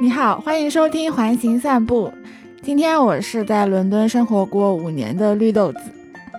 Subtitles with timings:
[0.00, 2.12] 你好，欢迎收听环形散步。
[2.62, 5.78] 今天我是在伦敦生活过五年的绿豆子，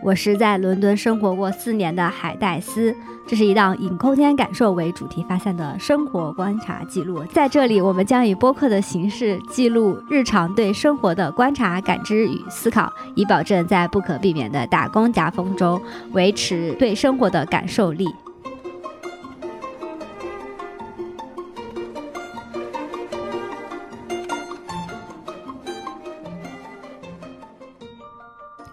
[0.03, 2.94] 我是在伦敦生活过四年的海带丝。
[3.28, 15.81] 这是一档以空间感受为主题发散的生活观察记录，在这里，我们将以播客的形式记录日常对生活的观察、感知与思考，以保证在不可避免的打工夹缝中
[16.12, 18.08] 维持对生活的感受力。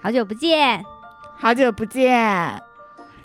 [0.03, 0.85] 好久不见，
[1.39, 2.61] 好久不见。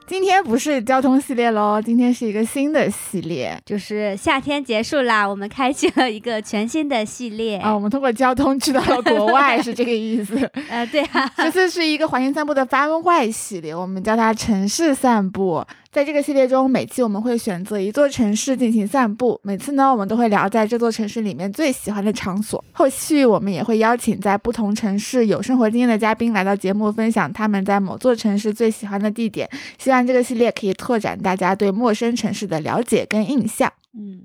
[0.05, 7.73] 今天不是交通系列喽，今天是一个新的系列，就是夏天结束啦，我们开启了一个全新的系列啊。
[7.73, 10.37] 我们通过交通去到了国外，是这个意思。
[10.69, 15.65] 呃，对啊，这次是一个环形散步的番外系列，我们叫它城市散步。
[15.91, 19.39] 在这个系列中，每期我们会选择一座城市进行散步。
[19.43, 22.63] 每次呢，我们都会聊在这座城市里面最喜欢的场所。
[22.71, 29.49] 后续我们也会邀请在不同城市有生活经验的嘉宾来到节目，分享他们在某座城市最喜欢的地点。
[29.77, 33.71] 希望这个系列可以拓展大家对陌生城市的了解跟印象。
[33.97, 34.23] 嗯。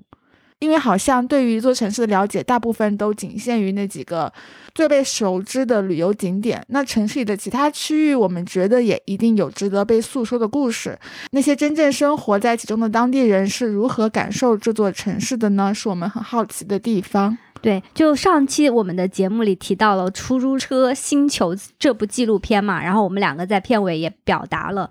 [0.63, 4.31] 因为好像对于一座城市的了解，大部分都仅限于那几个
[4.73, 6.63] 最被熟知的旅游景点。
[6.69, 10.97] 那城市里的其他区域，我们觉得也一定有值得被诉说的故事。
[11.31, 15.73] 那些真正生活在其中的当地人是如何感受这座城市的呢？
[15.75, 17.37] 是我们很好奇的地方。
[17.61, 24.89] 对，就上期我们的节目里提到了《出租车星球》这部纪录片嘛，然后我们两个在片尾也表达了。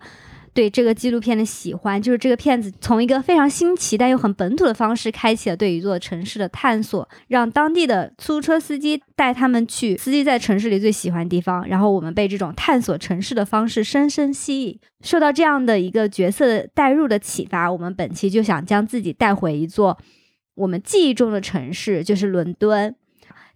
[0.54, 19.96] 对这个纪录片的喜欢，就是这个片子从一个非常新奇但又很本土的方式，开启了对一座城市的探索，让当地的出租车司机带他们去司机在城市里最喜欢的地方，然后我们被这种探索城市的方式深深吸引，受到这样的一个角色的带入的启发，我们本期就想将自己带回一座
[20.56, 22.94] 我们记忆中的城市，就是伦敦。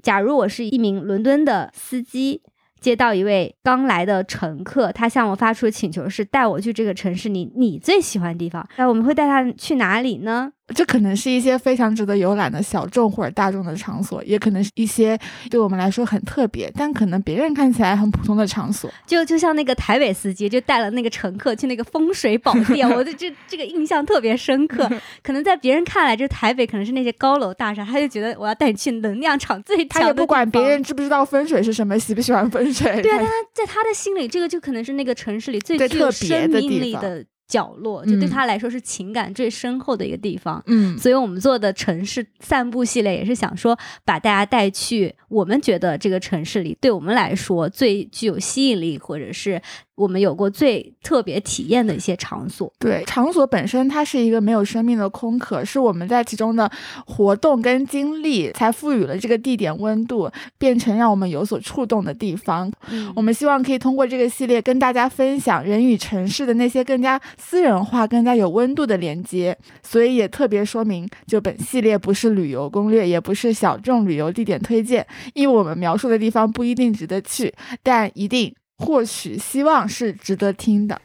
[0.03, 2.41] 假如我是一名伦敦的司机。
[2.81, 8.67] 接到一位刚来的乘客，他向我发出的请求是带我去这个城市里你最喜欢的地方。
[8.77, 10.53] 那我们会带他去哪里呢？
[10.75, 15.16] 这可能是一些非常值得游览的小众或者大众的场所，也可能是一些
[15.49, 18.91] 对我们来说很特别，但可能别人看起来很普通的场所。
[19.06, 24.91] 就就像那个台北司机，就带了那个乘客去那个风水宝殿，我的这这个印象特别深刻。
[25.22, 30.00] 可能在别人看来，这台北可能是那些高楼大厦，他就觉得我要带你去能量场最强的。
[30.00, 33.00] 他也不管别人知不知道风水是什么，喜不喜欢风水。
[33.03, 37.25] 对啊，他在他的心里，这个就可能是那个城市里最具有生命力的。
[37.49, 49.61] 角落就对他来说是情感最深厚的一个地方，嗯，所以我们做的城市散步系列也是想说把大家带去我们觉得这个城市里对我们来说最具有吸引力，或者是。
[49.97, 56.71] 我们有过最特别体验的一些场所，对场所本身它是一个没有生命的空壳，是我们在其中的
[57.07, 62.71] 活动跟经历才赋予了这个地点温度，变成让我们有所触动的地方。
[63.15, 69.56] 我们希望可以通过这个系列跟大家分享人与城市的那些更加私人化、更加有温度的连接。
[69.83, 78.55] 所以也特别说明，就本系列不是旅游攻略，也不是小众旅游地点推荐，因为我们描述的地方不一定值得去，但一定。
[78.78, 81.00] 或许希望是值得听的。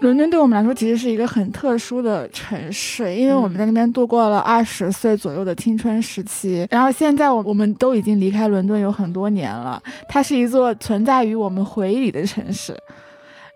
[0.00, 12.76] 伦敦对我们来说其实是一个很特殊的城市，因为我们在那边度过了二十岁左右的青春时期，然后现在我我们都已经离开伦敦有很多年了，它是一座存在于我们回忆里的城市。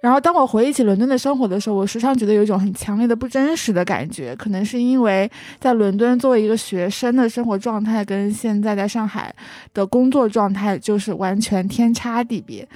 [0.03, 4.34] 然后，当我回忆起伦敦的生活的时候，我时常觉得有一种很强烈的不真实的感觉。
[4.37, 9.34] 可能是因为在伦敦作为一个学生的生活状态，跟现在在上海
[9.75, 12.66] 的工作状态就是完全天差地别。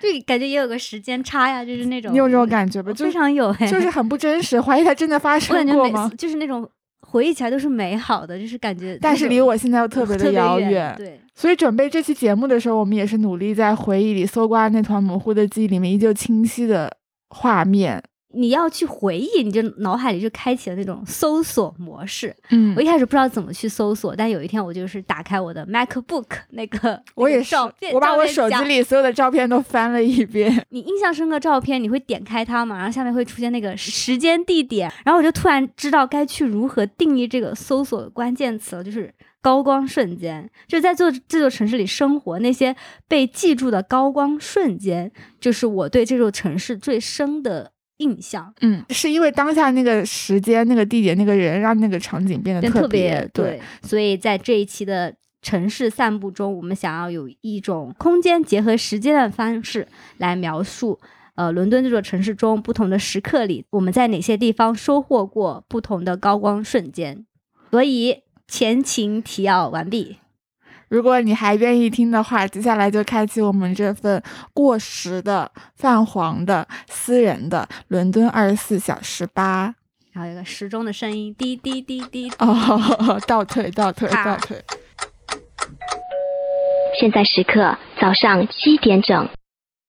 [0.00, 2.12] 对，感觉也有个时间差呀，就是那种。
[2.12, 2.92] 你有这种感觉吧？
[2.94, 6.10] 非常有，就是很不真实，怀疑它真的发生过吗？
[6.18, 6.68] 就是那种。
[7.00, 10.94] 回忆起来都是美好的，就是感觉，但是离我现在又特别的遥远。
[10.96, 16.94] 对，所以准备这期节目的时候，我们也是努力在回忆里搜刮那团模糊的记忆里面依旧清晰的
[17.30, 18.02] 画面。
[18.34, 22.34] 你要去回忆，你就脑海里就开启了那种搜索模式。
[22.50, 27.56] 嗯，我一开始不知道怎么去搜索，但有一天我就是打开我的 MacBook 那个， 我也是，
[27.94, 30.62] 我把我手机里所有的照片都翻了一遍。
[30.68, 32.76] 你印象深刻照片，你会点开它嘛？
[32.76, 40.50] 然后下面会出现那个时间地点，然后我就突然知道该去如何定义这个搜索关键词了，就是高光瞬间。
[40.66, 42.76] 就在做这座城市里生活，那些
[43.08, 45.10] 被记住的高光瞬间，
[45.40, 47.72] 就是我对这座城市最深的。
[47.98, 53.60] 印象，嗯，是因为当下那个时间、那个地点、那个人，让那个场景变得特别对。
[53.82, 59.86] 所以在这一期的城市散步中，我们想要有一种空间结合时间的方式
[60.16, 60.98] 来描述
[61.36, 67.24] 呃伦敦这座城市中不同的时刻里，我们在哪些地方收获过不同的高光瞬间。
[67.70, 70.18] 所以前情提要完毕。
[70.88, 74.22] 如果你还愿意听的话，接下来就开启我们这份
[74.54, 79.74] 过时的、泛黄的、私人的伦敦二十四小时吧。
[80.12, 82.30] 然后一个时钟的声音，滴滴滴滴。
[82.38, 84.60] 哦，倒退，倒退，倒退。
[86.98, 89.28] 现在时刻早上七点整。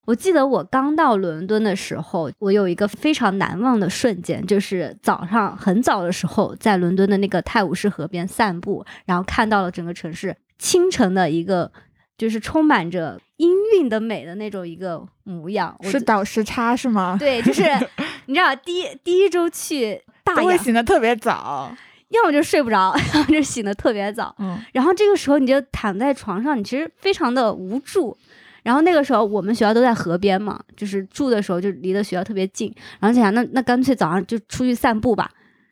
[0.05, 11.71] 我记得我刚到伦敦的时候，我有一个非常难忘的瞬间，就是早上很早的时候，在伦敦的那个泰晤士河边散步，然后看到了整个城市清晨的一个，
[12.17, 15.75] 就是充满着音韵的美的那种一个模样。
[15.81, 17.15] 是倒时差是吗？
[17.19, 17.63] 对，就是
[18.27, 21.75] 你知道，第一第一周去，大会醒的特别早。
[22.09, 24.35] 要么就睡不着， 要么就醒的特别早。
[24.39, 28.17] 嗯，然后这个时候你就躺在床上，你其实非常的无助。
[28.63, 32.73] 然后那个时候我们学校都在河边嘛，就是住的时候就离的学校特别近。
[32.99, 35.29] 然后就想，那那干脆早上就出去散步吧，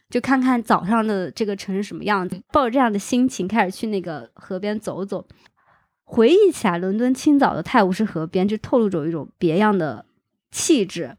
[0.10, 2.42] 就看看早上的这个城市什么样子。
[2.52, 5.28] 抱着这样的心情开始去那个河边走走，
[6.04, 10.06] 回忆起来，伦敦清早的泰晤士河边就透露着一种别样的
[10.52, 11.18] 气质。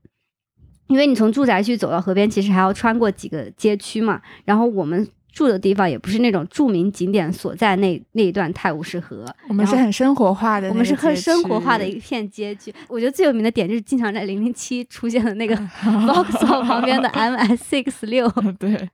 [0.87, 4.23] 因为你从住宅区走到河边，其实还要穿过几个街区嘛。
[4.47, 10.69] 然后我们住的地方也不是那种著名景点所在那那一段泰晤士河，我们是很生活化的。
[10.69, 12.75] 我们是很生活化的一片街区。
[12.89, 15.55] 我觉得最有名的点就是经常在零零七出现的那个
[15.85, 18.29] Vauxhall 旁边的 MS Six 六，
[18.59, 18.89] 对，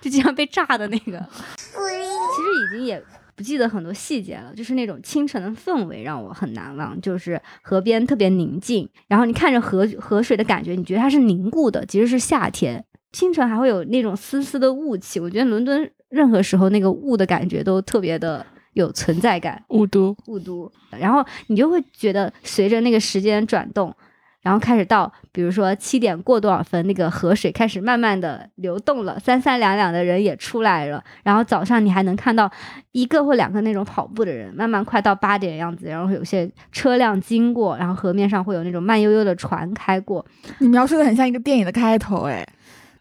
[0.00, 1.26] 就经常被炸的那个。
[1.68, 3.02] 其实已经也。
[3.34, 7.00] 不记得很多细节了，就是那种清晨的氛围让我很难忘。
[7.00, 15.20] 就是河边特别宁静，然后你看着河河水的感觉，你觉得它是凝固的，其实是夏天清晨还会有那种丝丝的雾气。
[15.20, 20.70] 我觉得伦敦任何时候那个雾的感觉都特别的有存在感，雾都雾都。
[20.98, 23.94] 然后你就会觉得随着那个时间转动。
[24.42, 31.00] 然后开始到，比如说七点过多少分，那个河水开始慢慢的流动了，三三两两的人也出来了。
[31.22, 32.50] 然后早上你还能看到
[32.90, 40.26] 一个或两个那种跑步的人，慢慢快到八点样子，然后有些车辆经过，然后河面上会有那种慢悠悠的船开过。
[40.58, 42.44] 你描述的很像一个电影的开头，哎，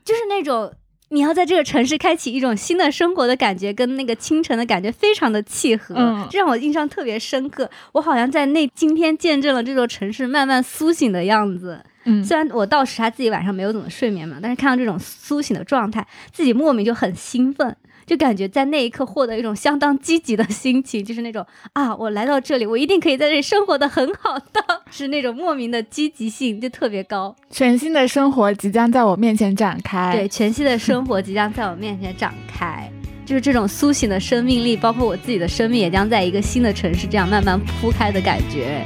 [0.04, 0.74] 就是那种。
[1.14, 5.94] 你要在这个城市开启一种新的生活的感觉，跟那个清晨的感觉非常的契合，
[6.32, 7.70] 这让我印象特别深刻。
[7.92, 11.84] 我好像在那今天见证了这座城市慢慢苏醒的样子。
[12.06, 17.76] 嗯，虽然我到时他自己晚上没有怎么睡眠嘛，但是看到这种苏醒的状态，自己莫名就很兴奋。
[18.06, 27.36] 就感觉在那一刻获得一种相当积极的心情，就是那种啊，我来到这里，我一定可以在这里生活的很好的， 是那种莫名的积极性就特别高。
[27.50, 32.92] 全新的生活即将在我面前展开，对，全新的生活即将在我面前展开，
[33.26, 38.84] 就是这种苏醒的生命力，包括我自己的生命也将在一个新的城市这样慢慢铺开的感觉。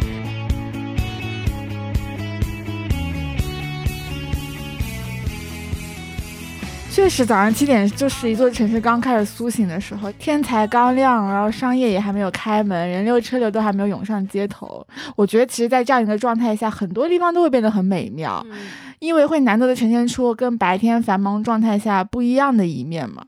[6.95, 14.87] 确实，早上七点就是一座城市刚开始苏醒的时候，天才刚亮，然后商业也还没有开门，人流车流都还没有涌上街头。
[15.17, 18.41] 我觉得，其实，在这样一个状态下，很多地方都会变得很美妙，
[18.99, 23.25] 因为会难得的呈现出跟白天繁忙状态下不一样的一面嘛。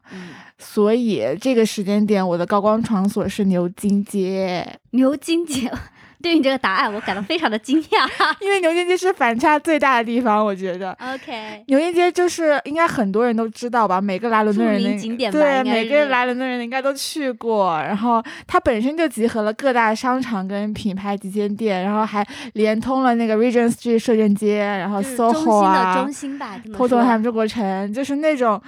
[0.57, 4.65] 所以，这个时间点，我的高光场所是牛津街。
[4.91, 5.69] 牛津街。
[6.23, 8.09] 对你这个答案，我感到非常的惊讶，
[8.41, 10.91] 因为牛津街是反差最大的地方，我觉得。
[10.99, 14.99] OK，牛津街就是应该很多人都知道吧，每个来伦敦人
[15.31, 17.77] 对每个人来伦敦人应该都去过。
[17.77, 28.59] 然后它本身就集合了各大商场跟品牌旗舰店，然后还连通了那个 Regent Street 摄政街，然后 SOHO 啊，中心吧，托特汉中国城，就是那种。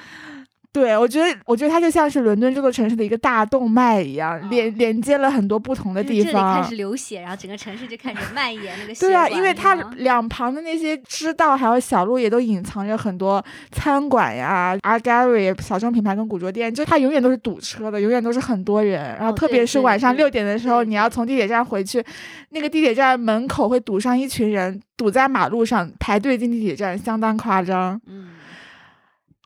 [0.72, 6.32] 对，我觉得，我觉得它就像是伦敦这座城市的一个大动脉一样，连连接了很多不同的地方。
[6.32, 9.00] 这里开始流血，然后整个城市就开始 蔓延那个。
[9.00, 19.16] 对啊，因为它两旁的那些支道还有小路也都隐藏着很多餐馆呀、a Gary 小众品牌跟古着店，就它永远都是堵车的，永远都是很多人。
[19.18, 22.04] 然后特别是晚上六点的时候，你要从地铁站回去，
[22.52, 28.00] 那个地铁站门口会堵上一群人，堵在马路上排队进地铁站，相当夸张。
[28.06, 28.30] 嗯。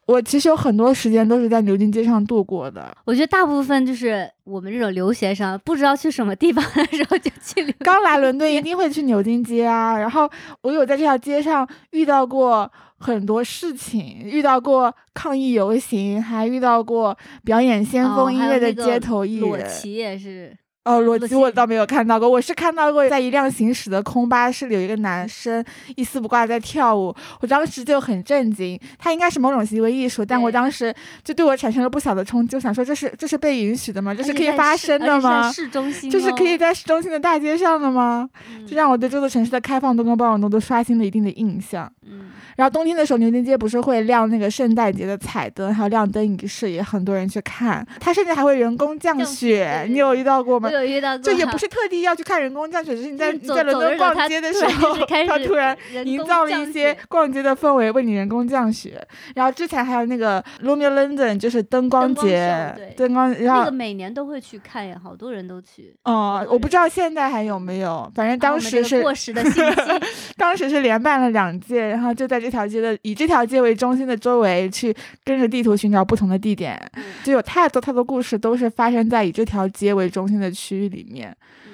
[0.05, 2.95] 我其实有很多时间都是在牛津街上度过的。
[3.05, 7.71] 我觉得大部分就是我们这种留学生，不知道去什么地方的时候就去。
[7.79, 9.97] 刚来伦敦一定会去牛津街啊。
[9.97, 10.29] 然后
[10.61, 19.49] 我有在这条街上遇到过很多事情，遇到过抗议游行，还遇到过表演先锋音乐的街头艺人。
[19.49, 20.57] 裸骑也是。
[20.83, 25.63] 哦，裸裸机我倒没有看到过，我是看到过在一辆行驶的空巴士里有一个男生
[25.95, 34.13] 一丝不挂在跳舞，我当时就很震惊，他应该是某种行为艺术，但我当时就对我产生了不小的冲击，我想说这是这是被允许的吗？
[34.13, 35.49] 这是可以发生的吗？
[35.49, 38.29] 市中心、哦，这是可以在市中心的大街上的吗？
[38.49, 41.89] 嗯，这让我对这座城市的开放度跟包容度都刷新了一定的印象。
[42.05, 47.87] 嗯，然后冬天的时候，牛津街不是会亮那个圣诞节的彩灯，还有亮灯仪式，也很多人去看。
[48.01, 50.72] 它甚至还会人工降降雪你有遇到过吗我？
[50.73, 59.05] 有 遇到过，这也不是特地要去看人工降雪，只是你在在伦敦逛街的时 候是开，始它突然营造了一些逛街的氛围，为你人工降雪。
[59.35, 65.93] 然后之前还有那个 Lumia London，就是灯光节对，灯光，然后那个每年都会去看呀，好多人都去。
[66.03, 69.81] 哦，我不知道现在还有没有，反正当时是个过时的信息，
[70.37, 81.35] 当时是连办了两届，然后就在这条街的以这条街为中心的周围去跟着地图寻找不同的地点，嗯就有太多太多故事都是发生在以这条街为中心的区域里面。
[81.65, 81.71] 嗯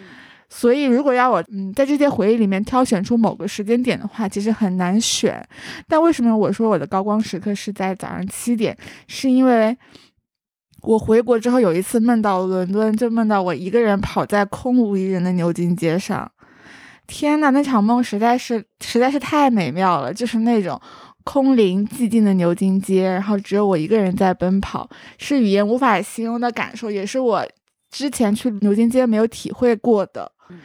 [0.51, 5.47] 所以，如果要我嗯在这些回忆里面挑选出某个时间点的话，其实很难选。
[5.87, 8.75] 但为什么我说我的高光时刻是在早上七点？
[9.07, 9.77] 是因为
[10.81, 16.31] 我回国之后有一次梦到伦敦，就梦到我一个人跑在空无一人的牛津街上。
[17.05, 20.81] 天呐，那场梦实在是实在是太美妙了，就是那种
[21.23, 27.45] 空灵寂静的牛津街，然后只有我一个人在奔跑，是语言无法形容的感受，也是我
[27.89, 30.31] 之前去牛津街没有体会过的。
[30.49, 30.59] 嗯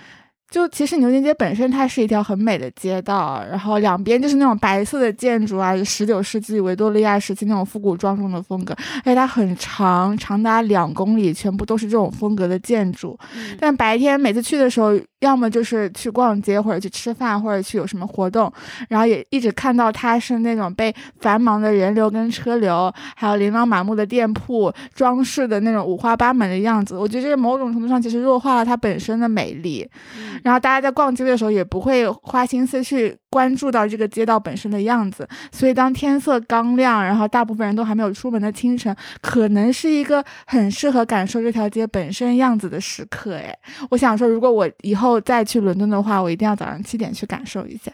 [0.50, 13.18] 就其实牛津街本身它是一条很美的街道，然后两边就是那种白色的建筑啊，十九世纪维多利亚时期那种复古庄重的风格，而且它很长，长达两公里，全部都是这种风格的建筑。
[13.34, 14.92] 嗯但白天每次去的时候，
[15.24, 18.52] 要么就是去逛街，或者去吃饭，或者去有什么活动，
[18.88, 26.94] 然后也一直看到它是那种被繁忙的人流跟车流，还有琳琅满目的店铺装饰的那种五花八门的样子。
[26.96, 29.88] 我觉得这某种程度上其实弱化了它本身的美丽。
[30.18, 43.34] 嗯然后大家在逛街的时候也不会花心思去关注到这个街道本身的样子，所以当天色刚亮，然后大部分人都还没有出门的清晨，可能是一个很适合感受这条街本身样子的时刻。
[43.34, 43.52] 哎，
[43.90, 47.90] 我想说，如果我以后再去伦敦的话，我一定要早上七点去感受一下。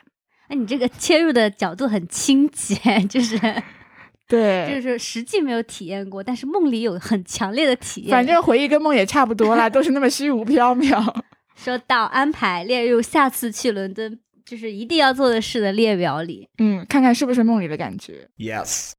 [0.49, 2.77] 哎，你这个切入的角度很清洁，
[3.09, 3.39] 就是
[4.29, 8.11] 对就，是实际没有体验过，但是梦里有很强烈的体验。
[8.11, 11.03] 反正回忆跟梦也差不多啦，都是那么虚无缥缈。
[11.57, 14.19] 说到安排列入下次去伦敦
[14.51, 16.49] 就是一定要做的事的列表里。
[16.59, 18.29] 嗯，看看是不是梦里的感觉。
[18.37, 18.95] Yes.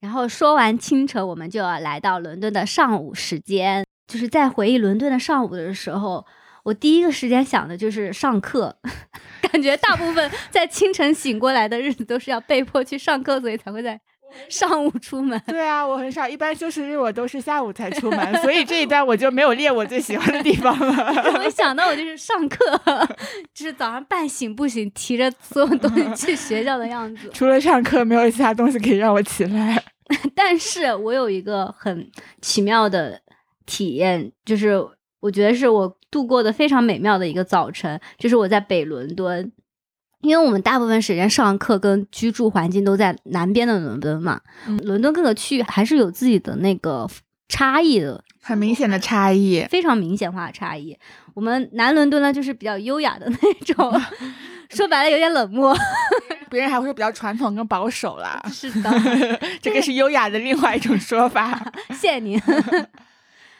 [0.00, 3.84] 然后说完清晨，我们就要来到伦敦的上午时间。
[4.08, 6.26] 就是在回忆伦敦的上午的时候，
[6.64, 8.76] 我第一个时间想的就是上课，
[9.40, 14.00] 感觉大部分在清晨醒过来的日子都是要被迫去上课，所以才会在
[14.48, 15.40] 上午出门。
[15.46, 21.12] 对啊，我很少，一般休息日我都是下午才出门，所以这一段我就没有列我最喜欢的地方了。
[21.38, 22.80] 我一 想到我就是上课，
[23.54, 27.30] 就是早上半醒不醒，提着所有东西去学校的样子。
[27.32, 29.82] 除了上课，没有其他东西可以让我起来。
[30.34, 32.10] 但是我有一个很
[32.40, 33.20] 奇妙的
[33.64, 34.74] 体验，就是
[35.20, 39.52] 我觉得是我度过的非常美妙的一个早晨，就是我在北伦敦。
[40.20, 47.08] 因为我们大部分时间上课跟居住环境都在南边的伦敦嘛，嗯伦敦各个区域还是有自己的那个
[47.48, 49.66] 差异的，很明显的差异。
[49.70, 50.96] 非常明显化的差异。
[51.34, 54.00] 我们南伦敦呢，就是比较优雅的那种，
[54.70, 55.76] 说白了有点冷漠。
[56.50, 58.90] 别人还会说比较传统跟保守啦， 是的，
[59.62, 61.72] 这个是优雅的另外一种说法。
[61.90, 62.40] 谢谢您。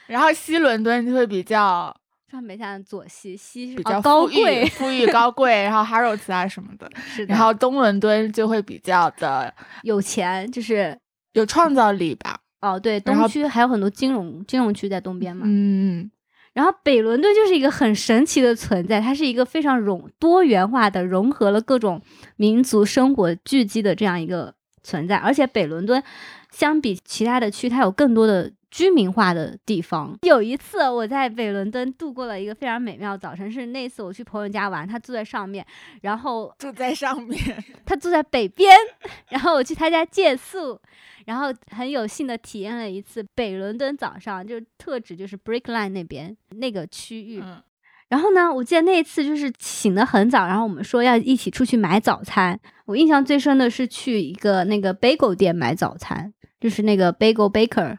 [0.07, 1.95] 然后西伦敦就会比较
[2.31, 6.89] 川北下的左西，西是比较哦高贵，富裕高贵，然后 Harrods 啊什么的。
[7.05, 7.33] 是的。
[7.33, 10.97] 然后东伦敦就会比较的有钱，就是
[11.33, 12.39] 有创造力吧。
[12.61, 15.43] 哦，对，东区还有很多金融金融区在东边嘛。
[15.45, 16.09] 嗯，
[16.53, 22.01] 然后北伦敦就是一个很神奇的存在，它是一个非常融多元化的，融合了各种
[22.37, 25.17] 民族生活聚集的这样一个存在。
[25.17, 26.01] 而且北伦敦
[26.49, 30.17] 相比其他的区，它有更多的居民化的地方。
[30.23, 35.63] 有一次我在北伦敦度过了一个非常美妙的早晨，是那次我去朋友家玩，他住在上面，
[36.01, 37.37] 然后住在上面。
[37.85, 38.75] 他住在北边，
[39.29, 40.79] 然后我去他家借宿，
[41.25, 47.41] 然后很有幸的体验了一次北伦敦早上，就特指就是 Brick Line 那边那个区域。
[47.43, 47.61] 嗯
[48.09, 52.59] 然后呢，我记得那一次就是醒得很早，然后我们说要一起出去买早餐。
[52.83, 57.97] 我印象最深的是去一个那个 bagel 店买早餐，就是那个 Bagel Baker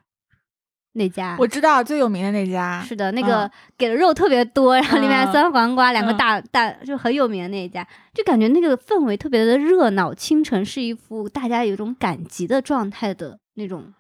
[0.95, 1.37] 那家。
[1.39, 10.15] 我知道最有名的那家是的，那个给的肉特别多，然后里面还嗯酸黄瓜，两个嗯大大就很有名的那一家，就感觉那个氛围特别的热闹。
[10.15, 13.93] 清晨是一副大家有种赶集的状态的那种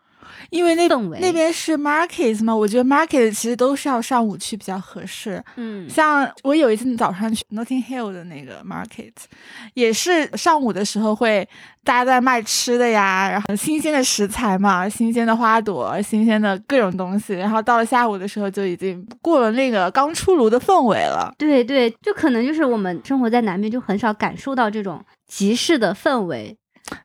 [0.51, 0.89] 因为那
[1.21, 5.43] 那边是 market 嘛，我觉得 market 其实都是要上午去比较合适。
[5.57, 9.13] 嗯像我有一次早上去 Notting Hill 的那个 market，
[9.75, 11.49] 也是上午的时候会
[11.85, 21.33] 大家在卖吃的呀，然后新鲜的食材嘛，新鲜的花朵，新鲜的各种东西，然后到了下午的时候就已经过了那个刚出炉的氛围了。
[21.39, 26.57] 对对，就可能就是我们生活在南边，就很少感受到这种集市的氛围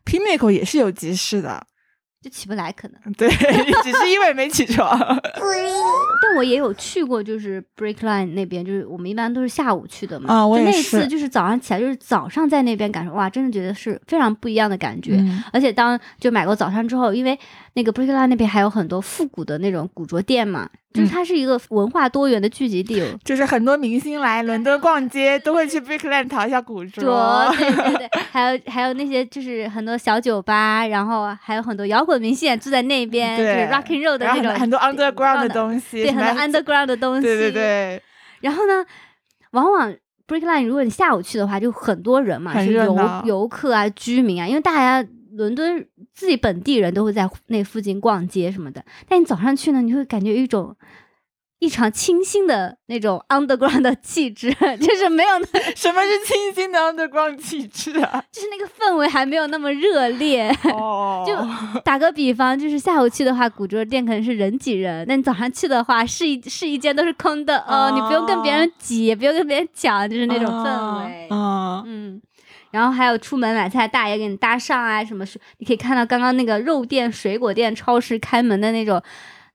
[0.05, 1.65] ，Pimlico 也是有集市的，
[2.21, 3.13] 就起不来可能。
[3.13, 3.29] 对，
[3.83, 4.97] 只是因为没起床。
[6.19, 10.33] 但我也有去过，就是 Breakline 那边，就是我们一般都是下午去的嘛。
[10.33, 15.15] 啊我也就那次是就是早上起来，就是早上在那边感受，哇，真的觉得是非常不一样的感觉。
[15.17, 17.37] 嗯而且当就买过早餐之后，因为
[17.77, 23.05] 那个 Brick Line 那边还有很多复古的那种古着店嘛，就是嗯它是一个文化多元的聚集地。
[23.23, 27.53] 就是很多明星来伦敦逛街，都会去 Brick Lane 淘一下古着。
[27.55, 37.51] 对对对，还有还有那些就是很多小酒吧，然后还有很多摇滚明星也住在那边，就是对 rock and roll 的那种很多 underground 的，东西，对，很多 underground 的东西，对对。
[37.51, 38.01] 对，
[38.41, 38.83] 然后呢，
[39.51, 39.93] 往往
[40.27, 48.83] Brick Line 如果你下午去的话，就很多人嘛，很是游游客啊、居民啊，因为大家伦敦自己本地人都会在那附近逛街什么的。
[49.07, 50.75] 但你早上去呢，你会感觉一种。
[51.59, 58.23] 异常清新的那种 underground 的气质， 就是没有那， 什么是清新的 underground 气质啊？
[58.31, 60.55] 就是那个氛围还没有那么热烈。
[60.65, 71.27] 哦，就打个比方，就是下午去的话，古着店可能是人挤人；那你早上去的话，试一试一间都是空的哦，你不用跟别人挤，也不用跟别人抢，就是那种氛围。
[71.31, 72.21] 嗯，嗯，
[72.71, 75.39] 然后还有出门买菜，大爷给你搭上啊，什么是？
[75.57, 79.01] 你可以看到刚刚那个肉店、水果店、超市开门的那种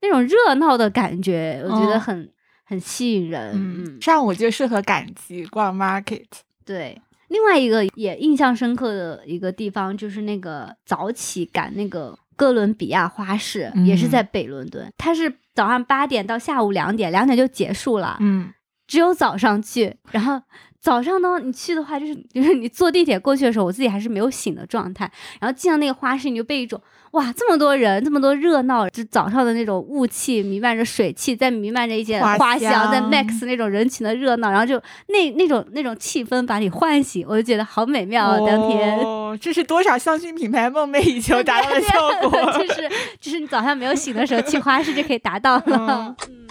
[0.01, 2.29] 那种热闹的感觉，我觉得嗯很、
[2.65, 3.51] 很吸引人。
[3.53, 6.25] 嗯嗯，上午就适合赶集逛 market。
[6.65, 7.01] 对。
[7.29, 14.87] 另外一个也印象深刻的一个地方，就是那个早起赶那个哥伦比亚花市，也是嗯在北伦敦。
[14.99, 18.17] 它是早上八点到下午两点，两点就结束了。
[18.19, 18.53] 嗯，
[18.85, 20.39] 只有早上去，然后
[20.83, 25.09] 早上呢，你去的话，就是就是你坐地铁过去的时候，我自己还是没有醒的状态，
[25.39, 26.77] 然后进到那个花市，你就被一种
[27.11, 34.75] 哇这么多人，这么多热闹，就早上的那种雾气弥漫着水汽，在弥漫着一些花花香，在 Max 那种人群的热闹，然后就
[35.07, 38.37] 那那种那种气氛把你唤醒，我就觉得好美妙啊！
[38.45, 38.97] 当天。
[38.99, 42.29] 哦，这是多少香薰品牌梦寐以求达到的效果。
[42.59, 42.89] 就是
[43.21, 45.63] 就是你早上没有醒的时候去花市就可以达到了。
[45.65, 46.15] 嗯嗯，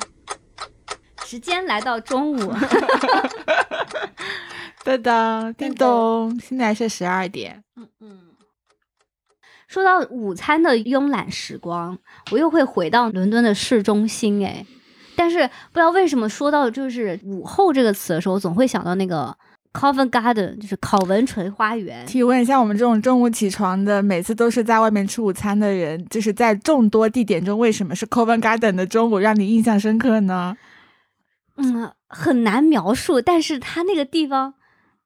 [1.32, 2.52] 时间来到中午，
[4.84, 7.64] 噔噔，叮咚，现在是十二点。
[7.74, 8.18] 嗯嗯，
[9.66, 11.98] 说到午餐的慵懒时光，
[12.32, 14.66] 我又会回到伦敦的市中心哎，
[15.16, 19.34] 但是不知道为什么说到就是午后这个词的时候，我总会想到那个
[19.72, 22.04] Covent Garden，就是考文垂花园。
[22.04, 30.54] 提问：像我们这种中午起床的，每次都是在外面吃午餐的人，就是在众多地点中，为什么是 Covent Garden 的中午让你印象深刻呢？
[31.56, 34.54] 嗯，很难描述，但是它那个地方。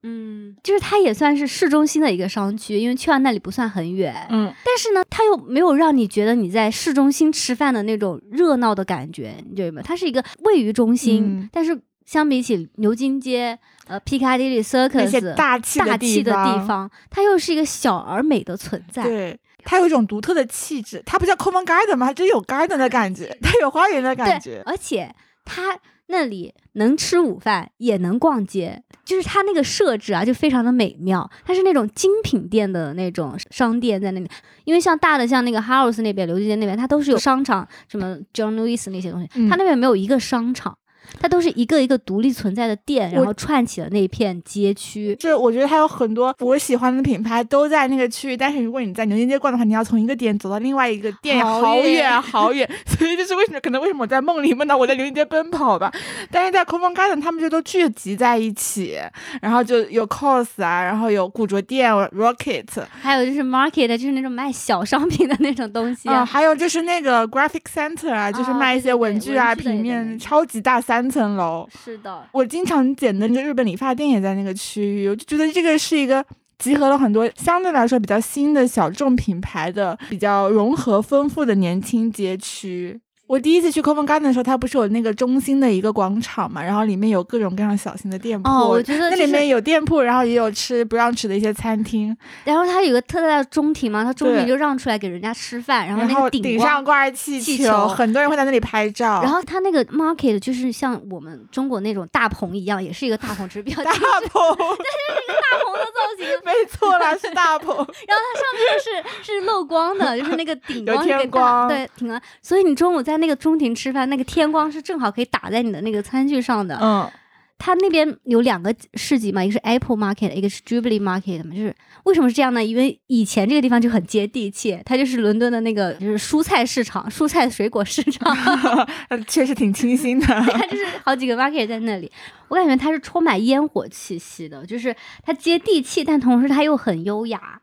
[0.02, 4.14] 嗯，就是它也算是市中心的一个商区，因为去到那里不算很远。
[4.30, 9.82] 嗯，但是呢，它又没有让你觉得你在市中心吃饭的那种热闹的感觉，你觉得吗？
[9.84, 19.02] 它是一个位于中心，嗯但是相比起牛津街、呃 Piccadilly Circus 大气大气的地地方，它又是一个小而美的存在。
[19.02, 21.02] 对，它有一种独特的气质。
[21.04, 22.06] 它不叫 Covent Garden 吗？
[22.06, 24.62] 它真有 garden 的感觉，它有花园的感觉，。
[24.66, 25.12] 而且
[25.44, 25.76] 它
[26.08, 31.28] 那里能吃午饭，也能逛街，就是它那个设置啊，就非常的美妙。
[31.44, 34.28] 它是那种精品店的那种商店在那里，
[34.64, 40.76] 因为像大的像那个 House 那边、刘记街那边，它都是有商场，什么 John Lewis 那些东西，嗯它那边没有一个商场。
[41.20, 45.14] 它都是一个一个独立存在的店，然后串起了那一片街区。
[45.16, 52.68] 就是我觉得它有很多我喜欢的品牌都在那个区域，但是如果你在牛津街逛的话，你要从一个点走到另外一个店，好好远远好远。
[52.86, 53.60] 所以这是为什么？
[53.60, 55.92] 可能为什么我在梦里梦到我在牛津街奔跑吧？
[56.30, 58.98] 但是在 Covent Garden 他们就都聚集在一起，
[59.40, 62.66] 然后就有 COS 啊，然后有古着店 Rocket
[63.00, 66.24] 还有就是 market，就是那种卖小商品的那种东西啊、啊。
[66.24, 71.68] 还有就是那个 Graphic Center 啊，就是哦卖一些文具啊、平面，超级大三层楼。
[71.82, 76.24] 是的，我经常剪的那个日本理发店也在那个区域，我就觉得这个是一个
[76.58, 83.00] 集合了很多相对来说比较新的小众品牌的比较融合丰富的年轻街区。
[83.26, 99.20] 我第一次去 Covent Garden 的时候，它不是有那个中心的一个广场嘛，然后里面有各种各样小型的店铺，哦我觉得就是那里面有店铺，然后也有吃不让吃的一些餐厅，然后它有个特大的中庭嘛，它中庭就让出来给人家吃饭，然后那个光顶上挂着气气球很多人会在那里拍照。
[99.22, 106.26] 然后它那个 market 就是像我们中国那种大棚一样，也是一个大棚，只是比较大但是一个，大棚的造型。
[106.44, 112.20] 没错了，是大棚， 然后它上面是是漏光的，就是那个顶有光是给打天光对，挺光。
[112.40, 116.78] 所以你中午在那个中庭吃饭，那个天光是正好可以打在你的那个餐具上的。
[116.80, 117.10] 嗯，
[117.58, 121.54] 它那边有两个市集嘛，一个是 Apple Market，一个是 Jubilee Market 嘛。
[121.54, 121.74] 就是
[122.04, 122.62] 为什么是这样呢？
[122.62, 128.36] 因为以前这个地方就很接地气，它就是伦敦的那个就是蔬菜市场、蔬菜水果市场，
[129.26, 130.26] 确实挺清新的。
[130.26, 132.12] 它就是好几个 market 在那里。
[132.48, 137.62] 我感觉它是充满烟火气息的，就是它接地气，但同时它又很优雅。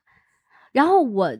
[0.71, 1.31] 然后我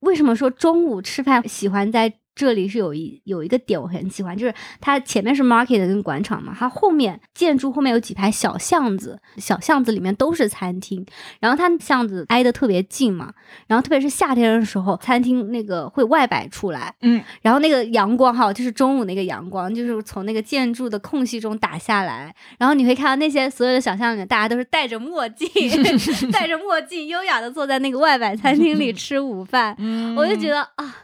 [0.00, 11.06] 为什么说中午吃饭喜欢在这里是有一有一个点我很喜欢，就是它前面是 market 跟广场嘛，它后面建筑后面有几排小巷子，小巷子里面都是餐厅，
[11.40, 13.32] 然后它巷子挨得特别近嘛，
[13.68, 25.48] 然后特别是夏天的时候，餐厅那个会外摆出来，嗯，然后那个阳光哈，就是中午那个阳光，就是从那个建筑的空隙中打下来，然后你会看到那些所有的小巷里面，大家都是戴着墨镜，
[26.32, 29.76] 戴着墨镜，优雅的坐在那个外摆餐厅里 吃午饭，
[30.16, 30.96] 我就觉得啊。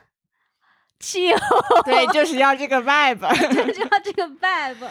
[1.02, 1.38] Chill，
[1.84, 3.28] 对，就是要这个 vibe。
[3.52, 4.88] 就是要这个 vibe。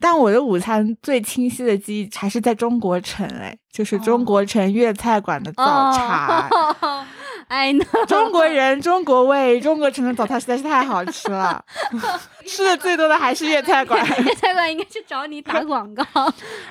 [0.00, 6.48] 但我的午餐最清晰的记忆还是在中国城，哎，就是中国城粤菜馆的早茶。
[6.50, 7.04] 哦
[7.48, 11.62] ，I know， 中国人，中国味，中国城的早餐实在是太好吃了，
[12.46, 14.02] 吃的最多的还是粤菜馆。
[14.24, 16.04] 粤菜馆应该去找你打广告。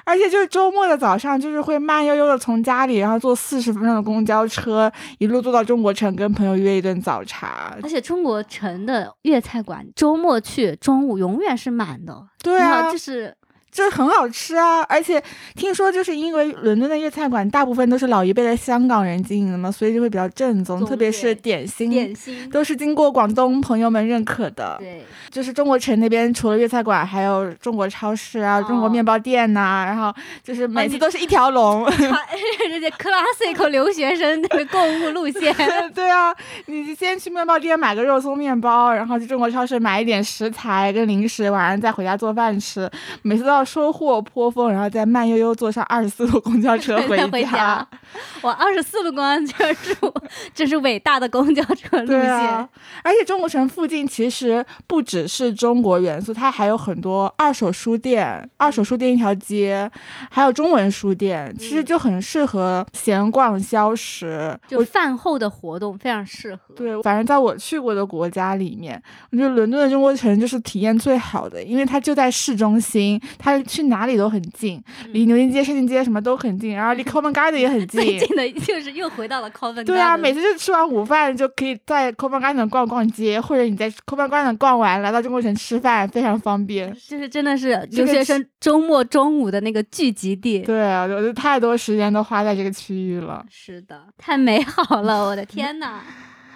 [0.05, 7.75] 而且就是周末的早上，就是会慢悠悠的从家里，然后坐四十分钟的公交车，一路坐到中国城，跟朋友约一顿早茶。
[7.83, 12.27] 而且中国城的粤菜馆周末去，中午永远是满的。
[12.41, 13.35] 对啊，就是
[13.77, 14.81] 就是很好吃啊！
[14.89, 15.21] 而且
[15.53, 22.49] 听说就是因为伦敦的粤菜馆大部分都是老一辈的香港人经营的嘛，所以就会比较正宗，特别是点心，点心。
[22.49, 24.77] 都是经过广东朋友们认可的。
[24.79, 30.11] 对，就是中国城那边除了粤菜馆，还有中国超市啊、中国哦面包店呐、然后
[30.43, 31.85] 就是每次都是一条龙。
[31.85, 32.25] 他
[32.67, 35.55] 这些 classic 留学生那个购物路线。
[35.93, 36.33] 对啊，
[36.65, 42.89] 你先去面包店买个肉松面包，然后去中国超市买一点食材跟零食，晚上再回家做饭吃。
[43.21, 47.85] 每次都要收获颇丰，然后再慢悠悠坐上二十四路公交车回 家，
[48.41, 50.13] 我二十四路公交车住，
[50.55, 52.07] 这是伟大的公交车路线。
[52.07, 52.67] 对啊，
[53.03, 59.91] 而且中国城附近其实不只是中国元素，它还有很多二手书店，二手书店一条街，
[60.31, 64.57] 还有中文书店，其实就很适合闲逛消食。
[64.67, 66.73] 就饭后的活动非常适合。
[66.75, 69.01] 对，反正在我去过的国家里面，
[69.31, 78.01] 我觉得伦敦的中国城就是体验最好的，因为它就在市中心，它去哪里都很近，离牛津街、圣经街什么都很近，然后离 Covent Garden 也很近。
[78.01, 79.85] 最近的就是 又回到了 Covent Garden。
[79.85, 86.93] 对啊，每次就吃完午饭就可以在 Covent Garden 逛逛街，或者你在 Covent Garden 逛完来到中国城吃饭，非常方便。
[86.93, 90.59] 就是真的是留学生周末中午的那个聚集地。
[90.59, 96.01] 对啊，我就太多时间都花在这个区域了是的，太美好了， 我的天呐！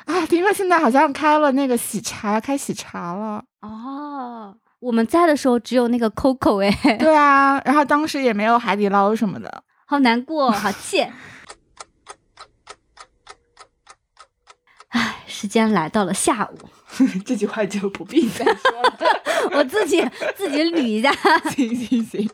[0.05, 0.25] 啊！
[0.25, 3.41] 听说现在好像开了那个喜茶，开喜茶了。
[3.61, 9.63] 哦，我们在的时候只有那个 Coco 哎， 对啊，然后当时也没有海底捞什么的。
[9.85, 11.05] 好难过，好气。
[14.89, 16.57] 唉，时间来到了下午，
[17.23, 18.97] 这句话就不必再说了。
[19.53, 20.03] 我自己
[20.35, 21.11] 自己捋一下。
[21.51, 22.29] 行行行，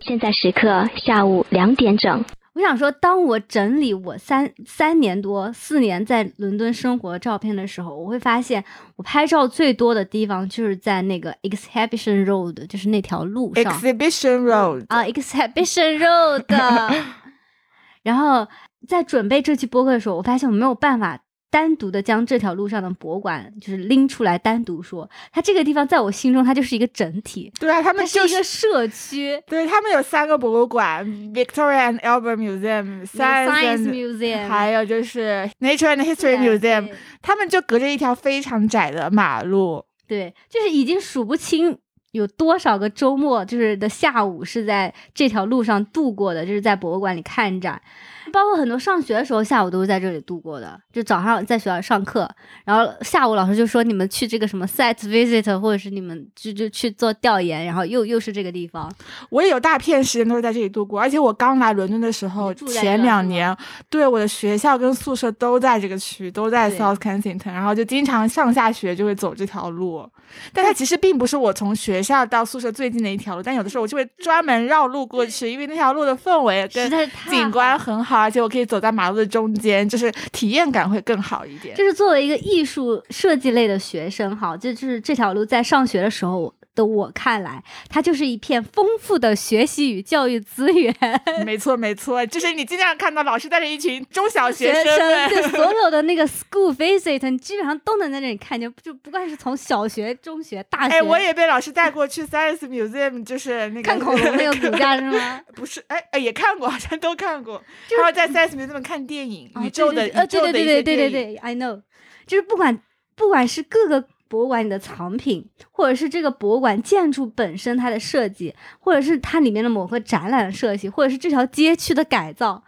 [0.00, 2.24] 现在时刻下午两点整。
[2.58, 8.64] 我想说，当我整理我三三年多、四年在伦敦生活的照片的时候，我会发现，
[8.96, 17.04] 我拍照最多的地方就是在那个 Exhibition Road，就是那条路上 Exhibition Road 啊，Exhibition Road。
[18.02, 18.48] 然后
[18.88, 29.42] 在准备这期播客的时候，我发现我没有办法单独的将这条路上的博物馆就是拎出来单独说，它这个地方在我心中它就是一个整体，对啊，他们就是一个社区。
[29.46, 36.90] 对他们有三个博物馆：Victoria and Albert Museum、Science Museum，还有就是 Nature and History Museum，
[37.22, 39.84] 他们就隔着一条非常窄的马路。
[40.06, 41.78] 对，就是已经数不清
[42.12, 47.80] 有多少个周末，就是的下午是在这条路上度过的，就是在博物馆里看展。
[48.28, 50.80] 包括很多上学的时候，下午都是在这里度过的。
[50.92, 52.28] 就早上在学校上课，
[52.64, 58.90] 然后下午老师就说你们去这个什么 site visit，或者是你们就就去做调研，然后又又是这个地方。
[59.30, 63.56] 我也有大片时间都是在这里度过，而且我刚来伦敦的时候，前两年，
[63.88, 70.08] 对我的学校跟宿舍都在这个区，都在 South Kensington，然后就经常上下学就会走这条路。
[70.52, 81.76] 但它其实并不是我从学校到宿舍最近的一条路，但有的时候我就会专门绕路过去，因为那条路的氛围跟实在是太景观很好，而且我可以走在马路的中间，就是体验感会更好一点。
[81.76, 90.94] 就是作为一个艺术设计类的学生，哈，就是这条路在上学的时候的我看来，它就是一片丰富的学习与教育资源。
[91.44, 100.94] 没错没错，就是你经常看到老师带着一群中小学生，们，对所有的那个 school visit，你基本上都能在那里看见，就不管是从小学、中学、大学。
[100.94, 105.40] 哎，我也被老师带过去 science museum，就是那个看恐龙那个骨架是吗？
[105.56, 107.60] 不是，哎哎，也看过，好像都看过。
[108.00, 111.82] 还有在 science museum 看电影，宇宙的呃，对对对对对对对，I know，
[112.26, 112.80] 就是不管
[113.16, 114.04] 不管是各个。
[114.28, 122.62] 博物馆里的藏品，或者是这个博物馆建筑本身它的设计，或者是它里面的某个展览设计，或者是这条街区的改造，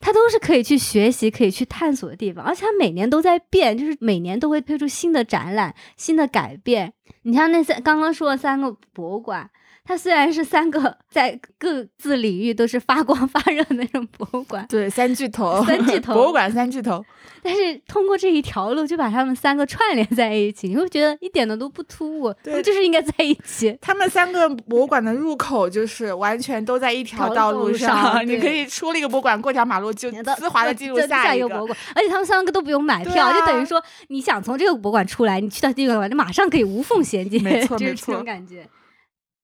[0.00, 2.44] 它都是可以去学习、可以去探索的地方。
[2.44, 6.92] 而且它每年都在变，就是每年都会推出新的展览、新的改变。
[7.22, 9.50] 你像那三刚刚说的三个博物馆。
[9.86, 17.04] 它虽然是三个在各自领域都是发光 发热的那种博物馆，对，三巨头，三巨 头博物馆三巨头。
[17.42, 23.78] 但是通过这一条路就把他们三个串联在一起，你会觉得一点的都不突兀，对，就是应该在一起。
[23.80, 31.78] 他们三个博物馆的入口就是完全都在一条道路上，你可以出了一个博物馆，过条马路就丝滑的进入下一个博物馆。
[31.94, 38.68] 而且他们三个都不用买票，就等于说你想从这个博物馆出来，你去到第一个博物馆，你马上可以无缝衔接，没错没错，这种感觉。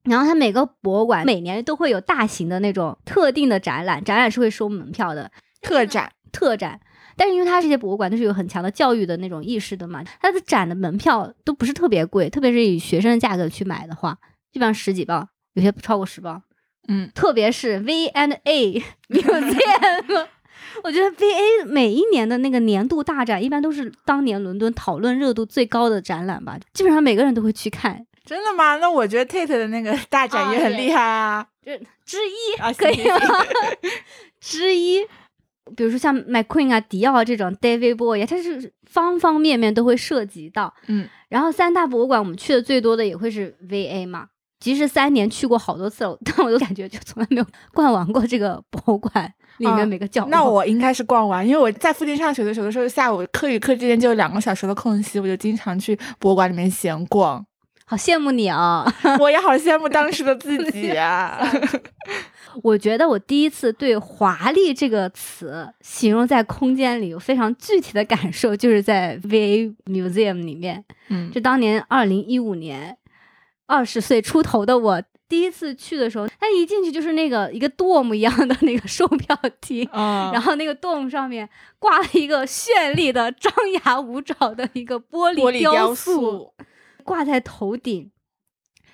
[0.04, 6.80] 然后它每个博物馆每年都会有大型的那种特定的展览，展览是会收门票的，特展特展。
[7.14, 14.16] 但是因为它这些博物馆都是有很强的教育的那种意识的嘛，它的展的门票都不是特别贵，特别是以学生的价格去买的话，
[14.50, 16.42] 基本上十几磅，有些不超过十磅。
[16.88, 20.26] 嗯，特别是 V and A Museum，
[20.82, 28.06] 我觉得 V A 每一年的那个年度大展，一般都是当年伦敦讨论热度最高的展览吧，基本上每个人都会去看。
[28.24, 28.76] 真的吗？
[28.76, 31.72] 那我觉得 Tate 的那个 大展也很厉害啊，就
[32.04, 33.18] 之一啊可以吗？
[34.40, 35.00] 之一，
[35.76, 40.72] 比如说像 McQueen 啊、迪奥这种 David Bowie，它是方方面面都会涉及到。
[40.86, 44.26] 嗯，然后三大博物馆我们去的最多的也会是 VA 嘛，
[44.60, 50.30] 其实三年去过好多次了， 但我都感觉就从来没有逛完过这个博物馆里面每个角落。
[50.30, 57.44] 那我应该是逛完，因为我在附近上学的时候，的时候下午课与课之间就有两个小时的空隙，我就经常去博物馆里面闲逛。
[57.92, 58.82] 好羡慕你啊！
[59.20, 61.38] 我也好羡慕当时的自己啊！
[62.64, 70.82] 我觉得我第一次对“华丽”这个词形容在空间里有非常具体的感受，就是在 VA Museum 里面。
[71.10, 72.96] 嗯，就当年二零一五年，
[73.66, 81.46] 二十岁出头的我第一次去的时候，他一进去就是那个一个 dome 一样的那个售票厅，然后那个 dome 上面
[81.78, 83.52] 挂了一个绚丽的张
[83.84, 86.54] 牙舞爪的一个玻璃雕塑。
[87.02, 88.10] 挂在头顶，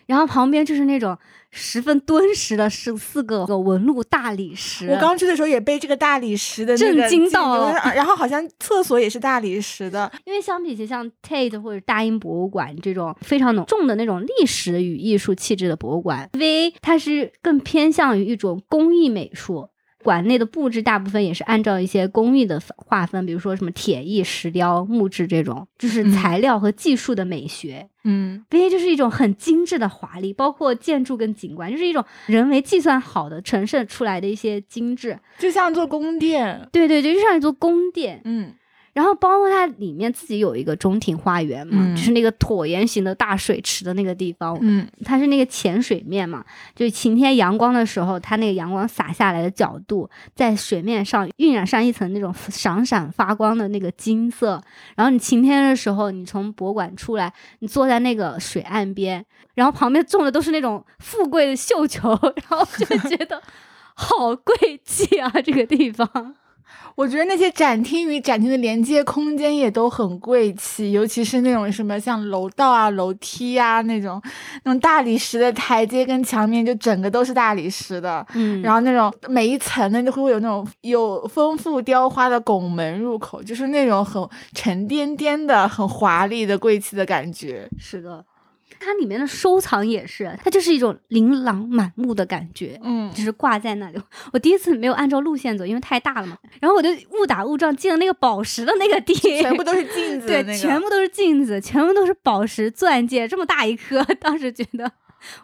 [0.07, 1.17] 然后旁边就是那种
[1.51, 4.89] 十分敦实的十四个纹路大理石。
[4.89, 10.11] 我刚去的时候也被这个大理石的震惊到了，然后好像厕所也是大理石的。
[10.25, 19.69] 因为相比起像 Tate 或者大英博物馆这种非常浓重的那种历史与艺术气质的博物馆，V 它是更偏向于一种工艺美术。
[20.05, 27.89] 馆内的布置大部分也是按照一些工艺的划分，比如说什么铁艺、石雕、木质这种，就是材料和技术的美学。
[28.05, 36.69] 嗯，V 就是一种很精致的华丽，包括建筑跟景观，就是一种人为计算好的呈现出来的一些精致，就像做宫殿。
[36.73, 38.21] 对对对，就像一座宫殿。
[38.25, 38.55] 嗯。
[38.99, 54.61] 然后包括它里面自己有一个中庭花园嘛，就是那个椭圆形的大水池的那个地方，嗯，它是那个浅水面嘛，就晴天阳光的时候，它那个阳光洒下来的角度，在水面上晕染上一层那种闪闪发光的那个金色。
[54.97, 62.11] 然后你晴天的时候，你从博物馆出来，你坐在那个水岸边，然后旁边种的都是那种富贵的绣球，
[62.51, 63.41] 然后就觉得
[63.95, 66.35] 好贵气啊，这个地方。
[66.99, 74.21] 我觉得那些展厅与展厅的连接空间也都很贵气，尤其是那种什么像楼道啊、楼梯啊那种，
[74.65, 87.69] 那种大理石的台阶跟墙面就整个都是大理石的，嗯，然后那种每一层呢就会有那种有丰富雕花的拱门入口，就是那种很沉甸甸的、很华丽的贵气的感觉。
[87.79, 88.25] 是的。
[88.81, 94.01] 它里面的收藏也是，它就是一种琳琅满目的感觉，嗯，就是挂在那里。
[94.33, 104.91] 我第一次没有按照路线走，因为太大了嘛，然后我就误打误撞进了那个宝石的那个地，全部都是镜子，对，全部都是镜子，全部都是宝石钻戒，这么大一颗， 当时觉得。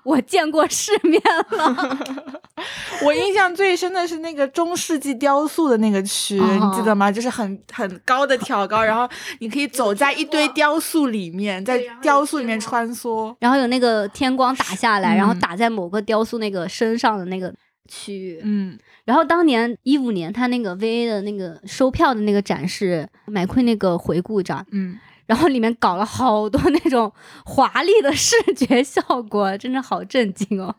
[0.03, 1.99] 我见过世面了。
[3.05, 7.11] 我印象最深的是那个中世纪雕塑的那个区，你记得吗？
[7.11, 9.09] 就是很很高的挑高，然后
[9.41, 17.53] 你可以走在一堆雕塑里面，在雕塑里面穿梭，然后有那个天光打下来，然后打在某个雕塑那个身上的那个
[17.89, 18.41] 区域。
[18.45, 24.65] 嗯，然后当年一五年他那个 VA 的那个收票的那个展示，买亏那个回顾展。
[24.71, 24.99] 嗯。
[25.27, 27.13] 然后里面搞了好多那种
[27.45, 30.75] 华丽的视觉效果，真的好震惊哦。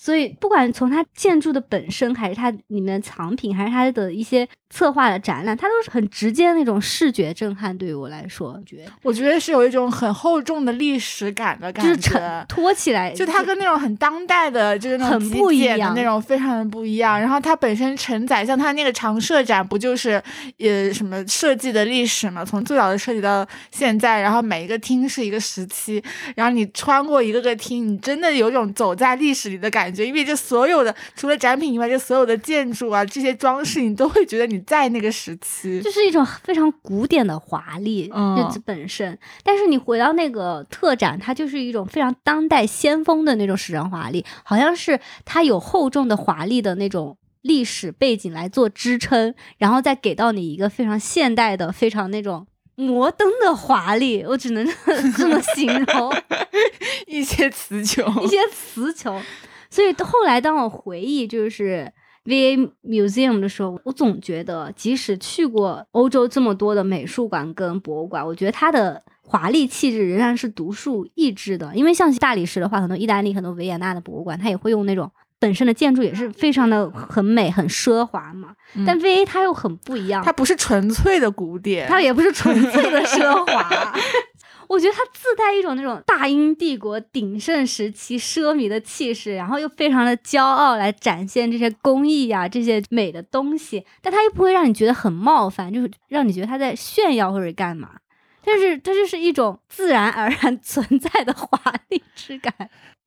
[0.00, 7.76] 所以，不管从它建筑的本身，还是它里面的藏品，还是它的一些策划的展览，它都是很直接的那种视觉震撼。
[7.76, 17.20] 对于我来说，觉得我觉得是有一种很厚重的历史感的感觉，就是承托起来，就它跟那种很当代的，就是那种很不一样那种非常的不一样。
[17.20, 20.22] 然后它本身承载，像它那个常设展，不就是
[20.58, 22.44] 呃什么设计的历史嘛？
[22.44, 26.00] 从最早的设计到现在，然后每一个厅是一个时期，
[26.36, 29.87] 然后你穿过一个个厅，你真的有种走在历史里的感觉。
[29.96, 39.18] 因为这所有的除了展品以外，这所有的建筑啊，这些装饰，你都会觉得你在那个时期，就是一种非常古典的华丽，嗯，本身。
[39.42, 54.24] 但是你回到那个特展，它就是一种非常当代先锋的那种时尚华丽，好像是它有厚重的华丽的那种历史背景来做支撑，然后再给到你一个非常现代的、非常那种摩登的华丽。
[54.26, 54.68] 我只能
[55.16, 56.12] 这么形容，
[57.06, 59.22] 一些词穷， 一些词穷。
[59.70, 61.92] 所以后来，当我回忆就是
[62.24, 71.74] V A Museum 的时候，我总觉得，即使去过欧洲这么多的美术馆跟博物馆，我觉得它的华丽气质仍然是独树一帜的。
[71.74, 78.50] 因为像大理石的话，很多意大利、很多维也纳的博物馆，它也会用那种本身的建筑也是非常的很美、很奢华嘛。
[78.86, 83.94] 但 V A 它又很不一样，它不是纯粹的古典，它也不是纯粹的奢华。
[84.68, 97.96] 我觉得它自带一种那种大英帝国鼎盛时期奢靡的气势，然后又非常的骄傲来展现这些工艺呀、这些美的东西，但它又不会让你觉得很冒犯，就是让你觉得他在炫耀或者干嘛。
[98.44, 102.54] 但是它就是一种自然而然存在的华丽之感。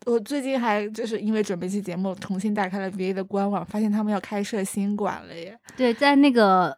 [0.05, 5.57] 我最近还就是因为准备期节目，重新打开了 V A 的官网，发现他们要开设新馆了耶。
[5.75, 6.77] 对，在那个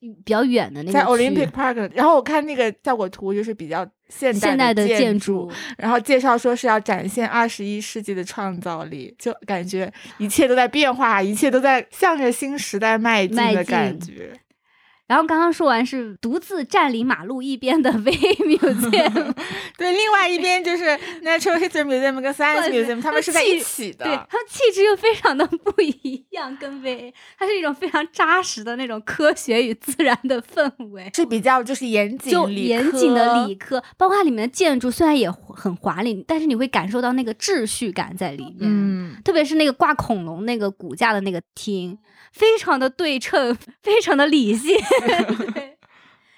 [0.00, 3.88] 比较远的那个在 Olympic Park，然后我看那个效果图就是比较。
[4.10, 14.32] 现代的建筑，然后介绍说是要展现二十一世纪的创造力，就感觉一切都在变化，一切都在向着新时代迈进的感觉。
[15.08, 19.34] 然后刚刚说完是独自占领马路一边的 V Museum，
[19.76, 20.84] 对，另外一边就是
[21.24, 41.98] Natural History Museum 跟 Science Museum，他们是在一起的，对，他们气质又非常的不一样，跟 V，它是一种非常扎实的那种科学与自然的氛围，是比较就是严谨，就严谨的理科，包括它里面的建筑虽然也很华丽，但是你会感受到那个秩序感在里面，嗯，特别是那个挂恐龙那个骨架的那个厅。
[42.32, 44.76] 非常的对称，非常的理性。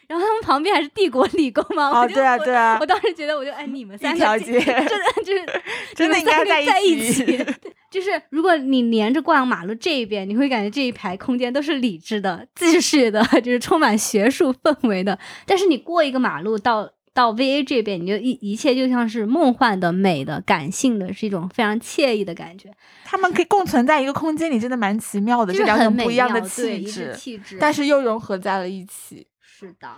[0.09, 1.89] 然后他们旁边还是帝国理工嘛？
[2.03, 2.77] 哦，对啊，对啊。
[2.81, 5.47] 我当时觉得，我就哎，你们三条街，真的就是
[5.95, 7.25] 真的应该在一起。
[7.91, 15.17] 就是如果你连着逛马路这一边，你会感觉这一排空间都是理智的、秩序的，就是充满学术氛围的。
[15.47, 16.91] 但是你过一个马路到。
[17.13, 22.71] 到 V A 这边，你就一一切就像是梦幻的、美的、感性的，是一种非常惬意的感觉。
[23.05, 29.27] 他们可以共存在一个空间里，真的蛮奇妙的，这两种不一样的气质，气质，但是又融合在了一起。
[29.41, 29.89] 是的，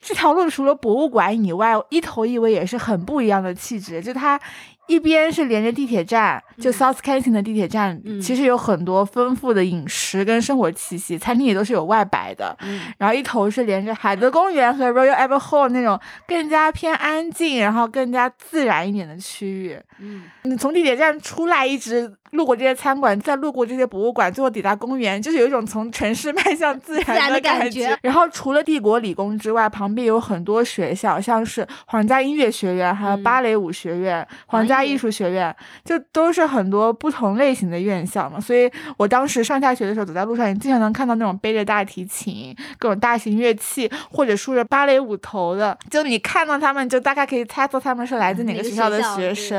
[0.00, 4.02] 这条路除了博物馆以外，一头一尾也是很不一样的气质。
[4.02, 4.40] 就它。
[4.86, 12.56] 一边是连着地铁站，就 South Kensington 的地铁站，其实有很多丰富的饮食跟生活气息，餐厅也都是有外摆的。
[12.98, 19.78] 然后一头是连着海德公园和 Royal Albert Hall 那种更加偏安静，然后更加自然一点的区域。
[20.00, 27.98] 嗯，你从地铁站出来，一直路过这些餐馆，再路过这些博物馆，最后抵达公园，就是有一种从城市迈向自然的感觉。
[28.02, 34.84] 然后除了帝国理工之外，旁边有很多学校，像是皇家音乐学院，还有芭蕾舞学院，皇家。
[34.84, 49.56] 艺术学院就都是很多不同类型的院校嘛，所以我当时上下学的时候，走在路上，你经常能看到那种背着大提琴、各种大型乐器，或者梳着芭蕾舞头的，就你看到他们，就大概可以猜测他们是来自哪个学校的学生。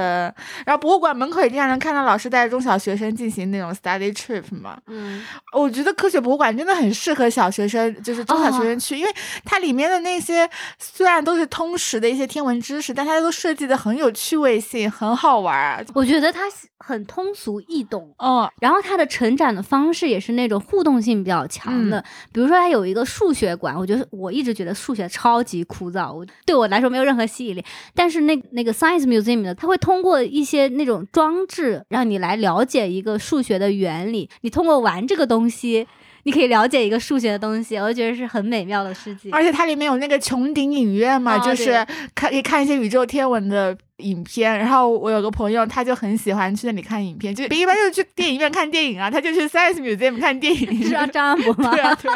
[0.63, 4.77] 然后博物馆门口也经常能看到老师带着中小学生进行那种 study trip 嘛。
[4.87, 5.23] 嗯，
[5.53, 9.11] 我觉得科学博物馆真的很适合小学生，就是中小学生去，因为
[9.43, 10.47] 它里面的那些
[10.77, 15.15] 虽然都是通识的一些天文知识，但它都设计的很有趣味性，很。
[15.15, 16.41] 好玩，我觉得它
[16.77, 22.03] 很通俗易懂，嗯，然后它的成长的方式也是那种互动性比较强的。
[22.33, 27.63] 比如说，它有一个数学馆，我觉得我一直觉得数学超级枯燥，我对我来说没有任何吸引力。
[27.95, 34.29] 但是那那个 Science Museum 呢，它会通过一些那种装置，让你来了解一个数学的原理。
[34.41, 35.87] 你通过玩这个东西。
[36.27, 39.31] 你可以了解一个数学的东西，我觉得是很美妙的事情。
[39.31, 41.73] 而且它里面有那个穹顶影院嘛，就是
[42.15, 44.57] 看可以看一些宇宙天文的影片。
[44.57, 50.81] 然后我有个朋友，他就很喜欢去那里看影片，就一般就是去电影院看电影啊，他就去 Science Museum 看电影。
[50.83, 51.69] 是 啊，张安博吗？
[51.69, 52.11] 对啊，对。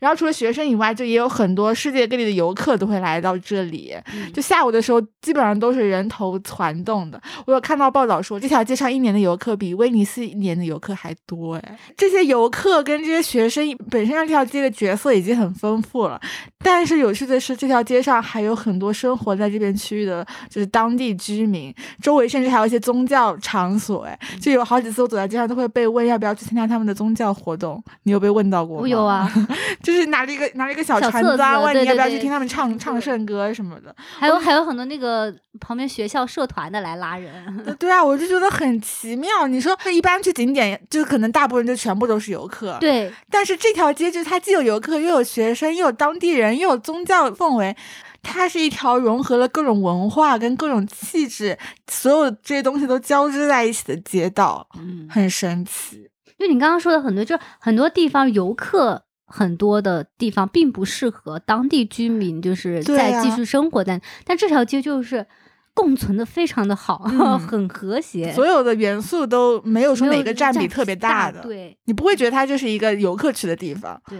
[0.00, 3.94] 然后除了学生以外，就也有很多世界各地的游客都会来到这里。
[4.14, 7.20] 嗯就下午的时候，基本上都是人头攒动的。
[7.46, 11.78] 我有看到报道说，这条街上一年的游客比威尼斯一年的游客还多哎。
[11.98, 16.18] 这些游客跟这些学生本身让这条街的角色已经很丰富了，
[16.64, 24.18] 但是有趣的是，这条街上还有很多生活在这边区域的，就是当地居民，周围甚至还有一些宗教场所哎。
[24.40, 28.82] 就有好几次我走在街上都会被问要不要去参加他们的宗教活动，你有被问到过吗？
[28.82, 29.30] 我有啊，
[29.82, 33.94] 就是拿着一个拿着一个小小册传子啊，问你要不要对对对去听他们唱唱圣歌什么的。
[33.98, 39.46] 还有还有很多那个旁边学校社团的来拉人，呃对啊，我就觉得很奇妙。
[39.46, 42.78] 你说一般去景点，就可能大部分就全部都是游客，。
[42.80, 47.76] 对，但是这条街就是它既有游客，又有学生，又有当地人，又有宗教氛围。
[48.22, 51.56] 它是一条融合了各种文化跟各种气质，
[51.90, 56.09] 所有这些东西都交织在一起的街道，嗯，很神奇。
[56.40, 64.00] 就你刚刚说的很多，就是很多地方游客很多的地方，并不适合当地居民，就是对啊再继续生活但。
[64.24, 65.26] 但这条街就是
[65.74, 74.00] 共存的非常的好， 嗯很和谐，所有的元素都没有说哪个占比特别大的，对你不会觉得它就是一个游客去的地方。
[74.08, 74.18] 对。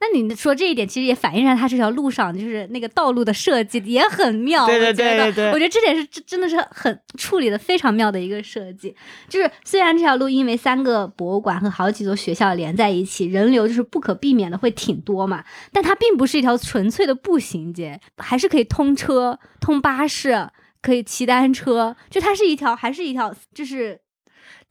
[0.00, 4.66] 那你说这一点，其实也反映上它这条路上就是那个道路的设计也很妙。
[4.66, 8.94] 对对我觉得对对对我觉得这点是真真的是很处理的非常妙的一个设计。
[9.28, 20.48] 就是虽然这条路因为三个博物馆和好几座学校连在一起，人流就是不可避免的会挺多嘛，但它并不是一条纯粹的步行街，还是可以通车、通巴士。
[20.82, 24.00] 可以骑单车，就它是一条，还是一条，就是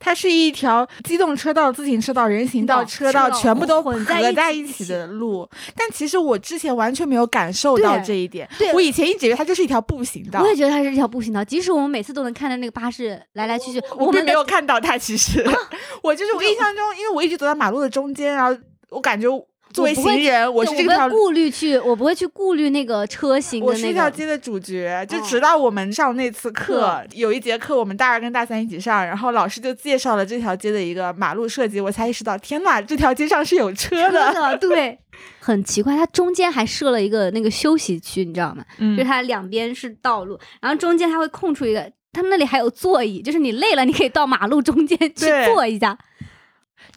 [0.00, 8.48] 它是一条机动车道、自行车道、人行道、车道全部都混合在一起起的路，但其实我之前完全没有感受到这一点。
[8.58, 14.96] 对我以前一直以为它就是一条步行道我，也觉得它是一条步行道，即使我们每次都能看到那个巴士来来去去，我并没有看到它。
[14.96, 15.52] 其实，啊
[16.02, 19.28] 我就是我印象中，因为我一直走在马路的中间，然后我感觉
[19.72, 24.16] 作为行人，我是这对条顾虑去，我不会去顾虑那个车型我是这条的那个。
[24.16, 34.32] 街的主角，就嗯直到我们上那次课，课有一节课我们大二跟大三一起上，然后老师就介绍了这条街的一个马路设计，我才意识到，天呐，这条街上是有车真的。
[34.50, 34.98] 的对，
[35.38, 38.64] 很奇怪，它中间还设了一个那个休息区，你知道吗？
[38.78, 45.96] 嗯就是它两边是道路，然后中间它会空出一个，他们那里还有座椅，就是你累了，你可以到马路中间去坐一下。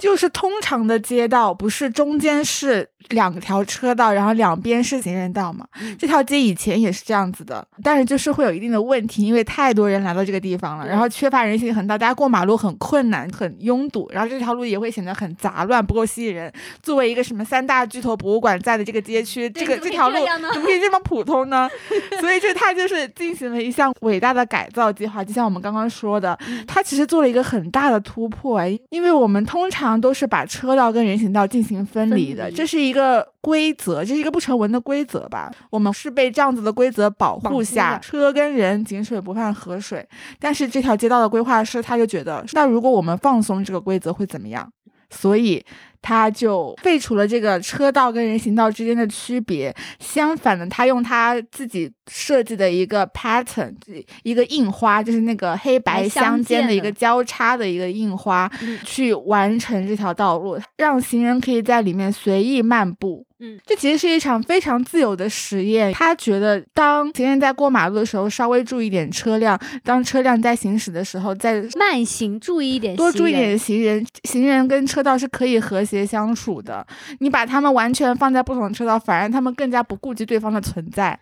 [0.04, 5.66] 就是通常的街道，不是中间是两条车道，然后两边是行人道嘛？
[5.80, 16.52] 嗯这条街以前也是这样子的，但是就是会有一定的问题，因为太多人来到这个地方了，然后缺乏人行横道，大家过马路很困难、很拥堵，然后这条路也会显得很杂乱，不够吸引人。
[16.82, 20.18] 作为一个什么三大巨头博物馆在的这个街区，这个这条路
[20.54, 21.70] 怎么可以这么普通呢？
[22.20, 35.52] 所以这它就是进行了一项伟大的改造计划，就像我们刚刚说的，嗯它其实做了一个很大的突破哎，因为我们通常都是把车道跟人行道进行分离的，离这是一个规则，这是一个不成文的规则吧？
[35.70, 40.08] 我们是被这样子的规则保护下，车跟人井水不犯河水。
[40.40, 44.72] 但是这条街道的规划师他就觉得，那如果我们放松这个规则会怎么样？
[45.10, 45.64] 所以
[46.04, 53.74] 他就废除了这个车道跟人行道之间的区别，相反的，他用他自己设计的一个 pattern，
[54.22, 63.26] 一个印花，就是那个黑白相相间的一个交叉的一个印花，嗯去完成这条道路，让行人可以在里面随意漫步。
[63.46, 65.92] 嗯，这其实是一场非常自由的实验。
[65.92, 73.60] 他觉得，当行人在过马路的时候，稍微注意点车辆；当车辆在行驶的时候，再慢行，注意一点，多注意点。
[73.60, 76.88] 行人，行人跟车道是可以和谐相处的。
[77.20, 81.20] 你把他们完全放在不同车道，反而他们更加不顾及对方的存在。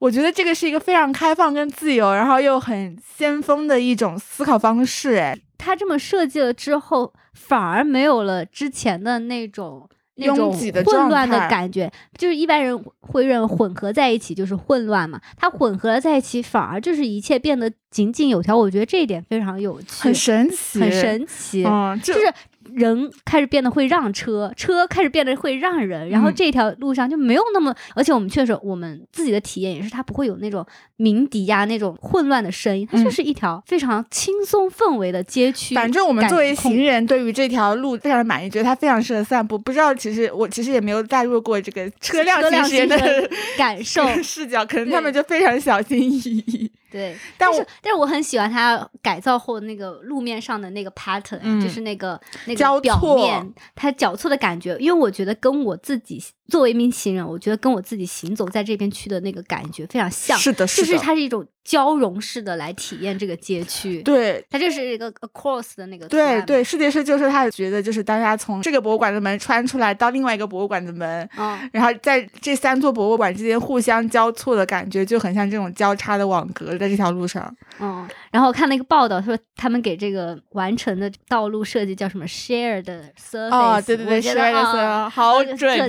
[0.00, 5.14] 我觉得这个是一个非常开放跟自由，然后又很先锋的一种思考方式。
[5.14, 9.88] 哎，他这么设计了之后，反而没有了之前的那种。
[10.22, 18.56] 拥挤的混乱的感觉，就是一般人会认为混合在一起就是混乱嘛，它混合了在一起，反而就是一切变得井井有条。
[18.56, 21.64] 我觉得这一点非常有趣，很神奇，很神奇。
[21.64, 22.32] 嗯，就就是
[22.74, 30.64] 人开始变得会让车，车开始变得会让人，然后嗯这条路上就没有那么，而且我们确实我们自己的体验也是，它不会有那种
[30.96, 35.74] 鸣笛呀、那种混乱的声音，它嗯就是一条非常轻松氛围的街区。
[35.74, 39.58] 反正我们作为行人，对于这条路非常满意，觉得它非常适合散步。
[39.58, 46.70] 不知道其实我其实也没有带入过这个车辆行驶人的感受， 视角，可能他们就非常小心翼翼。
[46.92, 56.22] 对，但是但是我很喜欢它改造后那个路面上的那个 pattern，、嗯就是那个那个表错面它交错的感觉，因为我觉得跟我自己
[56.52, 64.44] 作为一名行人，我觉得跟我自己行走在这边区的那个感觉非常像，是的，是的就是是它是一种交融式的来体验这个街区。，对。
[64.50, 77.42] 它就是一个 across 的那个对对，世界是就是他觉得就是大家从这个博物馆的门穿出来到另外一个博物馆的门，嗯，然后在这三座博物馆之间互相交错的感觉，就很像这种交叉的网格在这条路上。
[77.80, 82.84] 嗯，然后我看那个报道说，他们给这个完成的道路设计叫什么 shared
[83.18, 83.50] surface？
[83.50, 85.88] 哦，对对对，shared surface，好准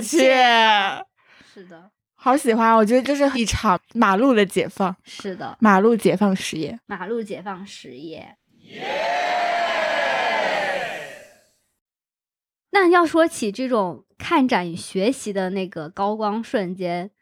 [1.52, 2.74] 是的，好喜欢。
[2.74, 6.78] 我觉得这是一场马路的解放，是的，马路解放实业。
[6.86, 8.36] 马路解放实业。
[12.70, 17.12] 那要说起这种看展与学习的那个高光瞬间，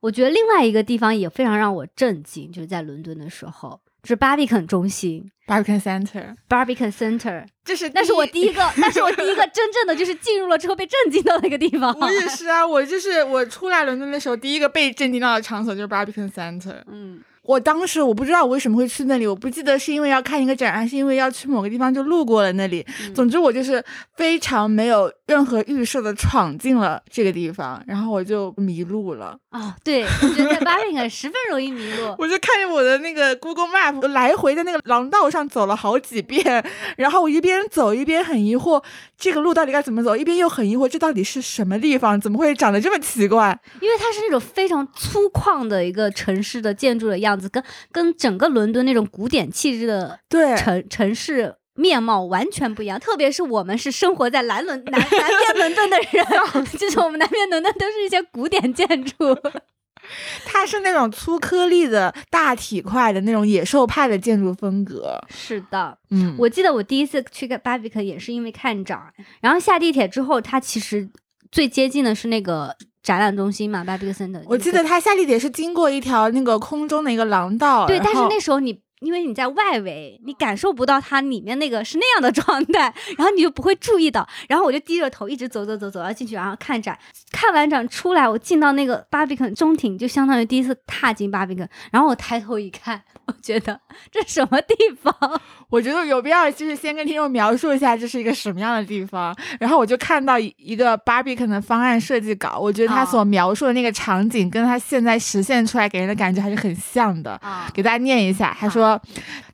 [0.00, 11.94] 我觉得另外一个地方也非常让我震惊，就是在伦敦的时候，就是 Barbican 中心 Barbican Center，（Barbican Center），这 是那是我第一个， 那是我第一个真正的就是进入了之后被震惊到的一个地方。
[12.00, 16.82] 我也 是啊，我就是我出来伦敦的时候，第一个被震惊到的场所就是 Barbican Center。
[16.86, 22.84] 嗯，我当时我不知道我为什么会去那里，我不记得是因为要看一个展，还是因为要去某个地方就路过了那里。
[23.06, 23.82] 嗯总之我就是
[24.16, 29.34] 非常没有任何预设的闯进了这个地方，然后我就迷路了。
[29.50, 32.14] 哦，对，我觉得在 Barbican 十分容易迷路。
[32.20, 36.62] 我就看着我的那个 Google Map 来回在那个廊道上走了好几遍，
[36.98, 38.82] 然后我一边走一边很疑惑，
[39.16, 43.58] 这个路到底该怎么走，一边又很疑惑这到底是什么地方，怎么会长得这么奇怪？
[43.80, 47.62] 因为它是那种非常粗犷的一个城市的建筑的样子，跟
[47.92, 52.98] 跟整个伦敦那种古典气质的对，城城市面貌完全不一样。
[52.98, 56.24] 特别是我们是生活在南伦南南边 伦敦的人，
[56.78, 59.14] 就是我们南边伦敦都是一些古典建筑。
[60.46, 65.20] 它是那种粗颗粒的大体块的那种野兽派的建筑风格。
[65.28, 69.12] 是的，嗯，我记得我第一次去看 Barbican 也是因为看展，
[69.42, 71.10] 然后下地铁之后，它其实
[71.52, 72.74] 最接近的是那个
[73.08, 74.42] 展览中心嘛，Barbican Center。
[74.44, 84.28] 我记得它下地铁是经过一条那个空中的一个廊道，对，但是那时候你因为你在外围，你感受不到它里面那个是那样的状态，然后你就不会注意到。
[84.48, 86.98] 然后我就低着头一直走走走走到进去，然后看展。
[87.30, 91.68] 看完展出来，我进到那个 Barbican 中庭，就相当于第一次踏进 Barbican。
[91.90, 93.78] 然后我抬头一看，我觉得
[94.10, 95.14] 这什么地方？
[95.68, 107.32] 我觉得有必要就是先跟听众描述一下这是一个什么样的地方，然后我就看到一一个 Barbican 的方案设计稿，我觉得他哦所描述的那个场景跟他现在实现出来给人的感觉还是很像的。
[107.42, 108.87] 啊给大家念一下，他说，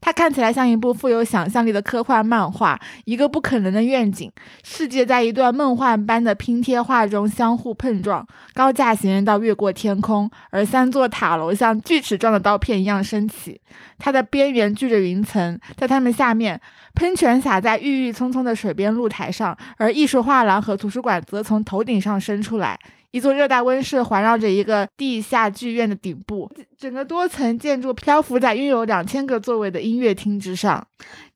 [0.03, 4.30] 它看起来像一部富有想象力的科幻漫画，一个不可能的愿景，
[4.62, 13.59] 世界在一段梦幻般的拼贴画中相互碰撞，高架行人道越过天空，而三座塔楼像锯齿状的刀片一样升起，
[13.99, 16.61] 它的边缘聚着云层，在它们下面，
[16.95, 22.78] 喷泉洒在郁郁葱葱的水边露台上，而艺术画廊和图书馆则从头顶上伸出来。
[23.15, 30.85] 一座热带温室环绕着一个地下剧院的顶部，整个多层建筑漂浮在拥有两千个座位的音乐厅之上。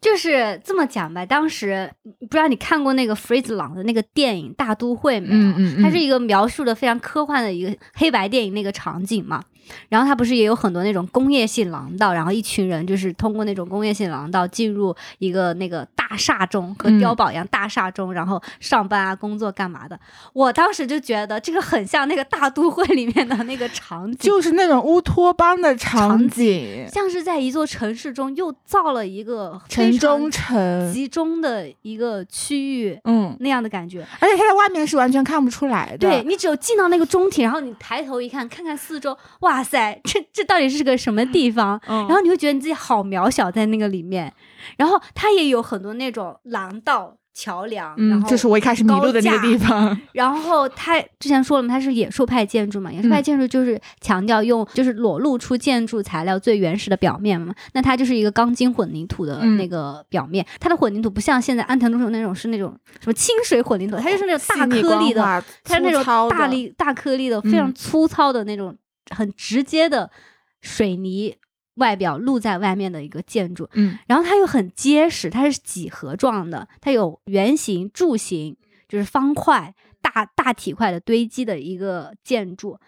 [0.01, 1.24] 就是这么讲吧。
[1.24, 5.35] 当时不知道你看过那个 Fritz 朗的那个电影《大都会》没有？
[5.35, 9.45] 嗯嗯嗯它是一个描述的非常科幻的一个黑白电影那个场景嘛。
[9.89, 19.99] 然后它不是也有很多那种工业性廊道，然后一群人就是通过那种工业性廊道进入一个那个大厦中，和嗯碉堡一样大厦中，然后上班啊、工作干嘛的。
[20.33, 30.93] 我当时就觉得这个很像那个大都会里面的那个场景，就是那种乌托邦的场场景，像是在一座城市中又造了一个城中城。
[30.93, 34.07] 集中的一个区域嗯，那样的感觉。
[34.21, 35.99] 而且它在外面是完全看不出来的。
[35.99, 41.81] 对，你只有进到那个中庭，然后你抬头一看，看看四周，哇塞，这这到底是个什么地方？
[41.89, 44.33] 嗯然后你会觉得你自己好渺小在那个里面。
[44.77, 49.99] 然后它也有很多那种廊道、桥梁，然嗯，后这是我一开始迷路的那个地方。
[50.13, 57.55] 然后它之前说了嘛，它是野兽派建筑嘛，野兽派嗯建筑就是强调用就是裸露出建筑材料最原始的表面嘛。
[57.73, 65.23] 那它就是一个钢筋混凝土的嗯那个表面，它的混凝土不像现在安藤忠雄那种是那种什么清水混凝土，它就是那种大颗粒的，
[65.65, 68.77] 它是那种大粒大颗粒的非常嗯粗糙的那种
[69.15, 70.11] 很直接的
[70.61, 71.37] 水泥
[71.75, 73.69] 外表露在外面的一个建筑。
[73.75, 78.57] 嗯然后它又很结实，它是几何状的，它有圆形、柱形，
[78.89, 82.79] 就是方块、大大体块的堆积的一个建筑，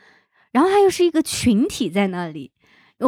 [0.52, 2.52] 然后它又是一个群体在那里。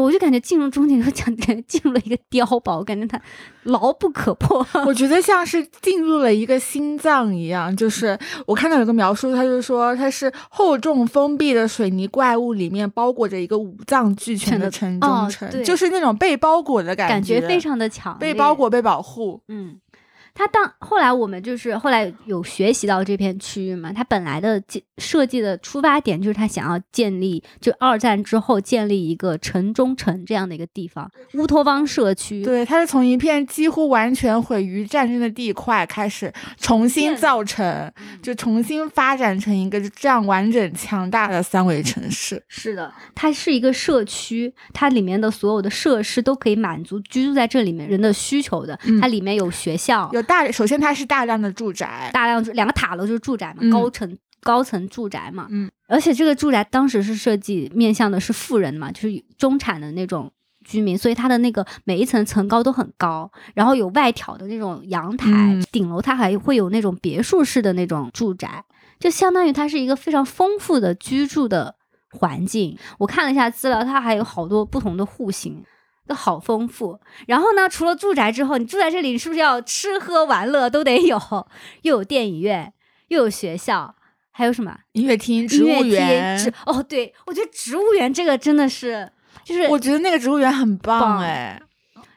[0.01, 3.21] 我就感觉进入中庭，就感觉进入了一个碉堡，我感觉它
[3.65, 4.67] 牢不可破。
[4.87, 19.43] 我觉得像是进入了一个心脏一样，就是我看到有个描述，他就说它是厚重封闭的水泥怪物里面包裹着一个五脏俱全的城中哦城，对就是那种被包裹的感觉感觉非常的强，被包裹、被保护。
[19.49, 19.77] 嗯，
[20.35, 32.43] 它当后来我们就是后来有学习到这片区域嘛，它本来的建设计的出发点就是他想要建立，就二战之后建立一个城中城这样的一个地方，乌托邦社区。
[32.43, 42.43] 对，它是从一片几乎完全毁于战争的地块开始重新造成，就重新发展成一个这样完整强大的三维城市。
[42.49, 48.79] 是的，它是一个社区，它里面的所有的设施都可以满足居住在这里面人的需求的。
[48.85, 60.31] 嗯它里面有学校，有大，首先它是大量的住宅，大量住两个塔楼就是住宅嘛，嗯高层高层住宅嘛，嗯，而且这个住宅当时是设计面向的是富人嘛，就是中产的那种
[60.65, 68.65] 居民，所以它的那个每一层层高都很高，然后有外挑的那种阳台，嗯顶楼它还会有那种别墅式的那种住宅，
[68.99, 71.75] 就相当于它是一个非常丰富的居住的
[72.11, 72.77] 环境。
[72.99, 75.65] 我看了一下资料，它还有好多不同的户型。
[76.07, 77.69] 都好丰富，然后呢？
[77.69, 81.19] 除了住宅之后，你住在这里，你是不是要吃喝玩乐都得有？
[81.83, 82.73] 又有电影院，
[83.09, 83.95] 又有学校，
[84.31, 84.77] 还有什么？
[84.93, 86.37] 音乐厅、植物园。
[86.37, 89.11] 植哦，对，我觉得植物园这个真的是，
[89.45, 91.61] 就是我觉得那个植物园很棒棒哎，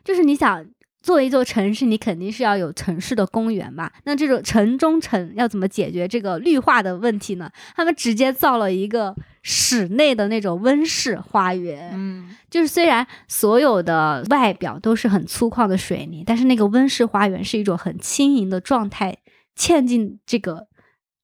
[0.03, 0.65] 就是你想
[1.05, 3.91] 做一座城市，你肯定是要有城市的公园嘛。
[4.05, 7.47] 那这种城中城要怎么解决这个绿化的问题呢？
[7.75, 19.15] 他们直接造了一个室内的那种温室花园，嗯，就是虽然所有的外表都是很粗犷的水泥，但是那个温室花园是一种很轻盈的状态，
[19.55, 20.65] 嵌进这个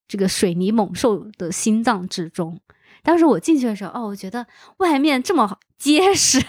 [0.07, 2.59] 这个水泥猛兽的心脏之中。
[3.03, 4.45] 当时我进去的时候，哦，我觉得
[4.77, 6.39] 外面这么结实，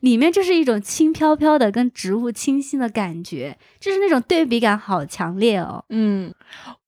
[0.00, 5.84] 里面就是一种轻飘飘的跟植物清新的感觉，就是那种对比感好强烈哦。
[5.90, 6.34] 嗯，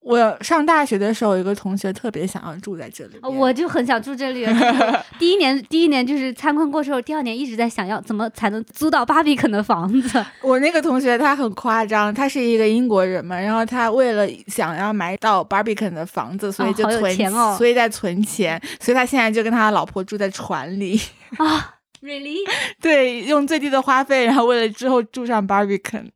[0.03, 4.45] 我上大学的时候，有一个同学特别想要住在这里，我就很想住这里。
[5.17, 10.25] 第一年，第一年就是参观过之后，第二年一直在想要怎么才能租到巴比肯的房子。
[10.43, 20.99] 我那个同学他很夸张，他是一个英国人嘛，然后他为了想要买到 Barbican 的房子，所以就存，钱哦所以在存钱，所以他现在就跟他老婆住在船里，
[21.37, 22.39] 啊， really？
[22.81, 26.09] 对，用最低的花费，然后为了之后住上 Barbican。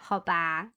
[0.00, 0.68] 好吧，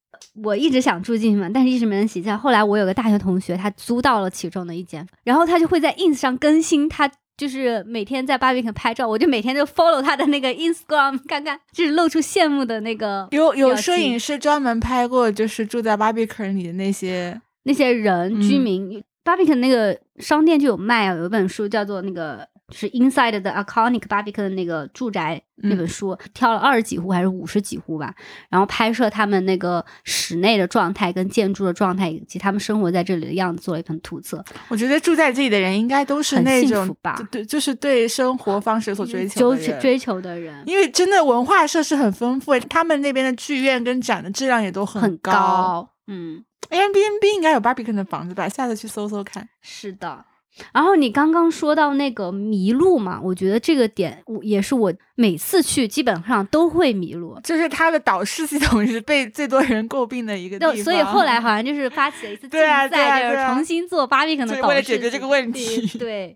[0.44, 2.38] 我一直想住进去嘛，但是一直没人起价。
[2.38, 7.12] 后来我有个大学同学，他租到了其中的一间，然后他就会在 ins 上更新他。
[7.38, 19.02] 就是每天在巴比肯拍照，我就每天就 follow 他的那个 Instagram 看看，就是露出羡慕的那个有有摄影师专门拍过，就是住在 Barbican 里的那些，那些人嗯居民。
[19.24, 28.14] 巴比肯那个商店就有卖啊，有一本书叫做那个就是 Inside the Iconic Barbican 的那个住宅那本书，挑了二十几户还是五十几户吧，
[28.50, 34.44] 然后拍摄他们那个室内的状态跟建筑的状态以及他们生活在这里的样子，做了一份图册。
[34.70, 39.82] 我觉得住在这里的人应该都是很幸那种福吧对，就是对生活方式所追求追的人。
[39.82, 45.32] 追求的人因为真的文化设施很丰富，他们那边的剧院跟展的质量也都很高。
[45.32, 48.48] 高，嗯，Airbnb 应该有 Barbican 的房子吧？
[48.48, 49.48] 下次去搜搜看。
[49.62, 50.26] 是的。
[50.74, 57.40] 然后你刚刚说到那个迷路嘛，我觉得这个点我也是我每次去基本上都会迷路。
[57.44, 64.68] 就是它的导视系统是被最多人诟病的一个地那方，所以后来好像就是发起了一次竞对啊赛，对啊对啊就是重新做巴比肯的导视。
[64.68, 66.36] 为了解决这个问题 对，对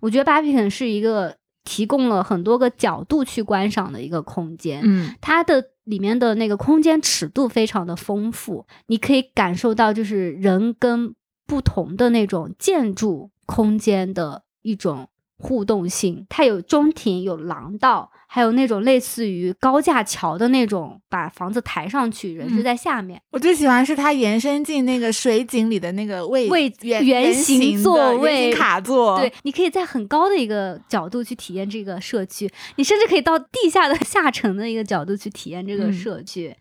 [0.00, 4.80] 我觉得巴比肯是一个提供了很多个角度去观赏的一个空间。
[4.84, 11.14] 嗯，它的里面的那个空间尺度非常的丰富，你可以感受到就是人跟
[11.46, 16.26] 不同的那种建筑空间的一种互动性。
[16.28, 23.20] 它有中庭，有廊道，还有那种类似于高架桥的那种，把房子抬上去，人是嗯在下面。
[23.30, 36.54] 我最喜欢是它延伸进那个水井里的那个位位圆圆形座位卡座，对，你可以在很高的一个角度去体验这个社区，你甚至可以到地下的 下沉的一个角度去体验这个嗯社区。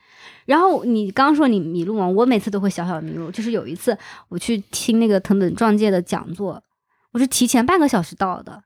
[0.46, 3.32] 然后你刚刚说你迷路嘛，我每次都会小小的迷路。
[3.32, 6.62] 就是有一次我去听那个藤本壮介的讲座，
[7.14, 8.64] 我是提前半个小时到的。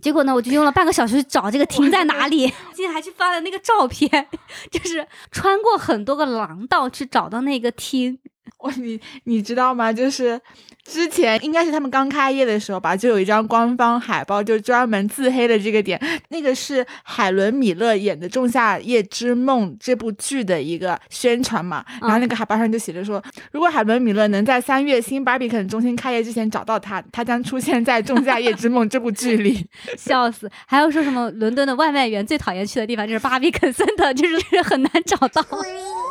[0.00, 4.28] 结果呢，我就用了半个小时去找这个厅在哪里， 今天还去翻了那个照片，
[4.70, 8.18] 就是穿过很多个廊道去找到那个厅。
[8.58, 9.92] 我你你知道吗？
[9.92, 10.40] 就是
[10.84, 16.00] 之前应该是他们刚开业的时候吧，就有一张官方海报，就专门自黑的这个点。
[16.28, 21.84] 那个是海伦米勒演的《仲夏夜之梦》这部剧的一个宣传嘛。
[22.00, 23.22] 然后那个海报上就写着说，
[23.52, 29.66] 如果海伦米勒能在三月新 Barbican 中心开业之前找到他，他将出现在《仲夏夜之梦》这部剧里。
[29.96, 30.50] 笑死！
[30.66, 35.44] 还有说什么伦敦的外卖员最讨厌去的地方就是巴比肯森的，就是很难找到。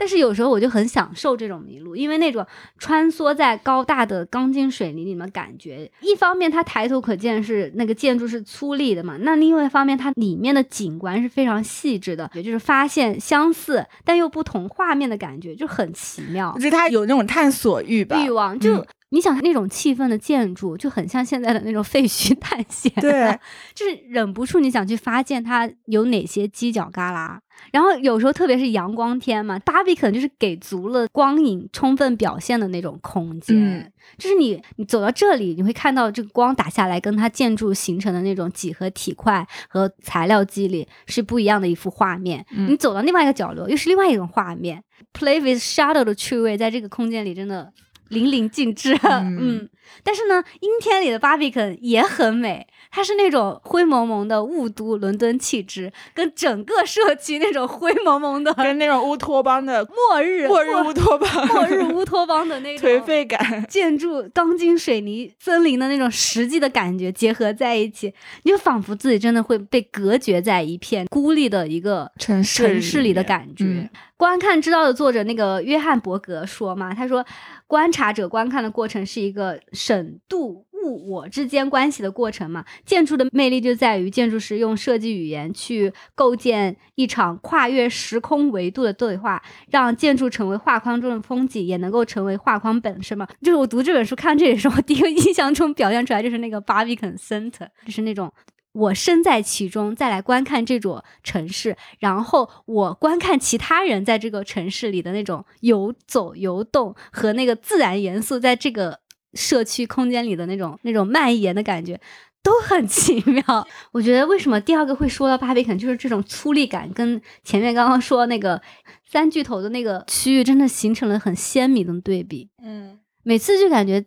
[0.00, 2.44] 但是有时候我就很享受这种迷路，因为那种
[2.78, 16.50] 穿梭在高大的钢筋水泥里面感觉，一方面它抬头可见是那个建筑是粗粝的嘛，那另外一方面它里面的景观是非常细致的，也就是发现相似但又不同画面的感觉，就很奇妙。
[16.54, 18.82] 我觉得他有那种探索欲吧，欲望就。
[19.10, 23.38] 你想那种气氛的建筑，就很像现在的那种废墟探险，对，
[23.74, 27.38] 就是忍不住你想去发现它有哪些犄角旮旯。
[27.72, 42.46] 然后有时候特别是阳光天嘛，芭比可能就是给足了光影充分表现的那种空间，就是你你走到这里，你会看到这个光打下来，跟它建筑形成的那种几何体块和材料肌理是不一样的一幅画面。
[42.50, 44.82] 你走到另外一个角落，又是另外一种画面。
[45.12, 47.72] Play with shadow 的趣味在这个空间里真的。
[48.10, 49.68] 淋漓尽致， 嗯，
[50.04, 73.88] 但是呢，阴天里的巴比肯也很美，它是那种灰蒙蒙的雾都伦敦气质，跟整个社区那种灰蒙蒙的，跟那种乌托邦的 末日末日乌托邦 末日乌托邦的那种颓废感，建筑钢筋水泥森林的那种实际的感觉结合在一起，你就仿佛自己真的会被隔绝在一片孤立的一个城市城市里的感觉。
[74.20, 77.24] 观看之道的作者那个约翰伯格说嘛，他说，
[77.66, 82.62] 观察者观看的过程是一个审度物我之间关系的过程嘛。
[82.84, 93.26] 建筑的魅力就在于建筑师用设计语言去构建一场跨越时空维度的对话，让建筑成为画框中的风景，也能够成为画框本身嘛。
[93.40, 98.30] 就是我读这本书看这里的时候，第一个印象中表现出来就是那个 Barbican Center，就是那种。
[98.72, 109.00] 我身在其中，再来观看这座城市，然后我观看其他人在这个城市里的那种游走、游动和那个自然元素在这个
[109.34, 112.00] 社区空间里的那种那种蔓延的感觉，
[112.42, 113.66] 都很 奇妙。
[113.90, 118.62] 我觉得为什么第二个会说到巴比肯，就是这种粗粝感，跟前面刚刚说那个
[119.04, 122.48] 三巨头的那个区域，真的形成了很鲜明的对比。
[122.62, 124.04] 嗯，每次就感觉。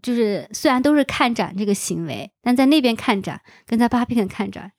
[0.00, 4.72] 就是虽然都是看展这个行为，但在那边看展跟在巴比肯看展，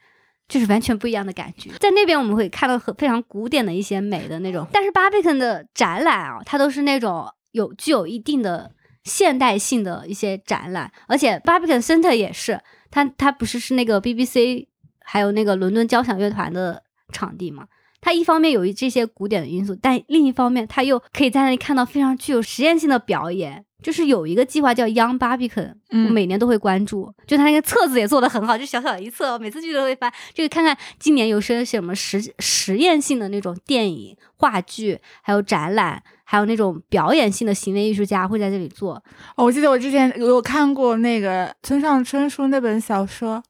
[0.48, 1.70] 就是完全不一样的感觉。
[1.80, 8.72] 在那边我们会看到很非常古典的一些美的那种，但是巴比肯的展览啊，它都是那种有具有一定的
[9.04, 12.60] 现代性的一些展览，而且巴比肯 Center 也是，
[12.90, 14.68] 它它不是是那个 BBC
[15.02, 17.68] 还有那个伦敦交响乐团的场地嘛？
[18.02, 23.64] 它一方面有这些古典的因素，但另一方面它又可以在那里看到非常具有实验性的表演。
[23.84, 27.14] 就是有一个计划叫 Young Barbican，我每年都会关注。
[27.28, 38.96] 就他那个册子也做的很好，就小小一册，每次去都会翻，就看看今年有些什么实实验性的那种电影、话剧，还有展览，还有那种表演性的行为艺术家会在这里做。
[39.36, 43.44] 哦，我记得我之前有看过那个村上春树那本小说。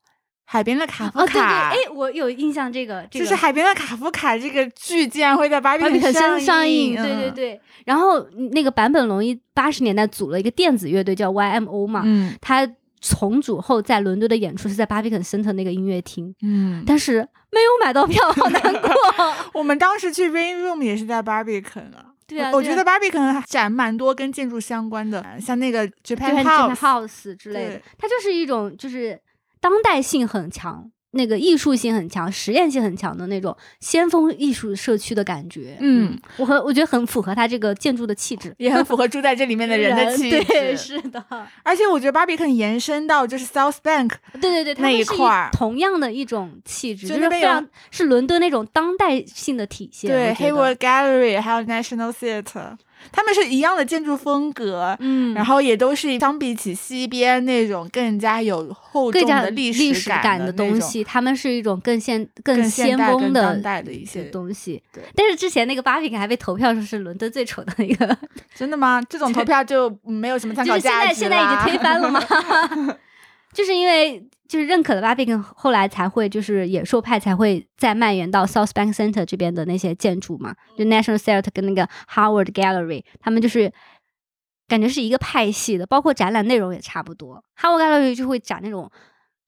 [0.53, 7.61] 海边的卡夫卡，哦对对哎，我有印象，这个就是海边的卡夫卡这个剧竟然会在芭比肯上映，对对对。
[7.85, 8.19] 然后
[8.51, 12.69] 那个坂本龙一八十年代组了一个电子乐队叫 YMO 嘛，嗯，他
[13.01, 18.91] 重组后在伦敦的演出是在巴比肯 Center 那个音乐厅，嗯，但是没有买到票，好难过。
[19.55, 26.43] 我们当时去 Rain Room 也是在巴比肯啊，对啊，我觉得巴比肯展蛮多跟建筑相关的，像那个 Japan
[26.75, 29.19] House 之类的，它就是一种就是。
[29.64, 35.78] 当代性很强，那个艺术性很强，实验性很强的那种先锋艺术社区的感觉。
[35.80, 40.43] 嗯，我很我觉得很符合它这个建筑的气质，也很符合住在这里面的人的气质。
[40.51, 41.24] 对，是的。
[41.64, 50.11] 而且我觉得芭比肯延伸到就是 South Bank，对对对，那一块儿同样的一种气质，就是非常是伦敦那种当代性的体现。
[50.11, 52.76] 对，Hayward Gallery 还有 National Theatre。
[53.11, 64.81] 他们是一样的建筑风格，嗯，然后也都是相比起西边那种更加有厚重的历史感的东西，他们是一种更现、更先锋的当代的一些东西。
[64.91, 68.17] 对，但是之前那个芭比肯还被投票说是伦敦最丑的一个，
[68.55, 69.01] 真的吗？
[69.09, 72.19] 这种投票就没有什么参考价值 现在现在已经推翻了吗？
[73.53, 83.71] 就是因为就是认可了 Barbican，后来才会就是野兽派才会再蔓延到 South Bank Center 这边的那些建筑嘛，就 National Theatre 跟那个 Howard Gallery，他们就是
[84.67, 87.43] 感觉是一个派系的，包括展览内容也差不多。
[87.61, 88.91] Howard Gallery 就会展那种。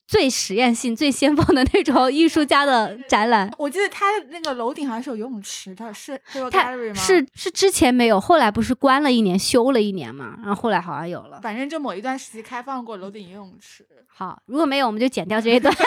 [0.07, 6.19] 最实验性、最先锋的那种艺术家的展览，我记得他那个楼顶好像是有游泳池的，是
[6.51, 11.39] 他是是之前没有，后来不是关了一年、修了一年嘛，然后后来好像有了。
[11.41, 13.85] 反正就某一段时期开放过楼顶游泳池。
[14.07, 15.73] 好，如果没有，我们就剪掉这一段。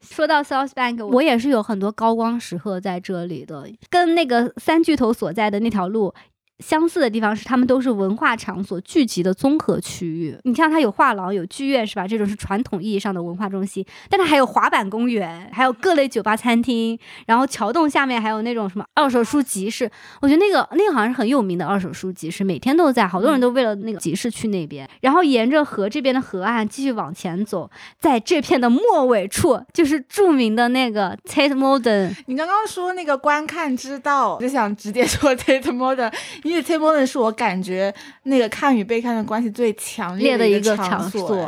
[0.00, 6.14] 说到 South Bank，我也是有很多高光时刻在这里的，跟那个三巨头所在的那条路。
[6.60, 10.38] 相似的地方是，他们都是文化场所聚集的综合区域。
[10.44, 12.06] 你像它有画廊、有剧院，是吧？
[12.06, 13.84] 这种是传统意义上的文化中心。
[14.08, 16.98] 但它还有滑板公园，还有各类酒吧、餐厅。
[17.26, 19.90] 然后桥洞下面还有那种什么二手书集市。
[20.20, 24.88] 我觉得那个那个好像是很有名的二手书集市，每天都在，好多人都为了那个集市去那边。
[25.00, 32.14] 然后沿着河这边的河岸继续往前走，在这片的末尾处就是著名的那个 Tate Modern。
[32.26, 36.12] 你刚刚说那个观看之道，我就想直接说 Tate Modern。
[36.44, 37.92] 因为 Modern 是我感觉
[38.24, 41.44] 那个看与被看的关系最强烈的一个场所，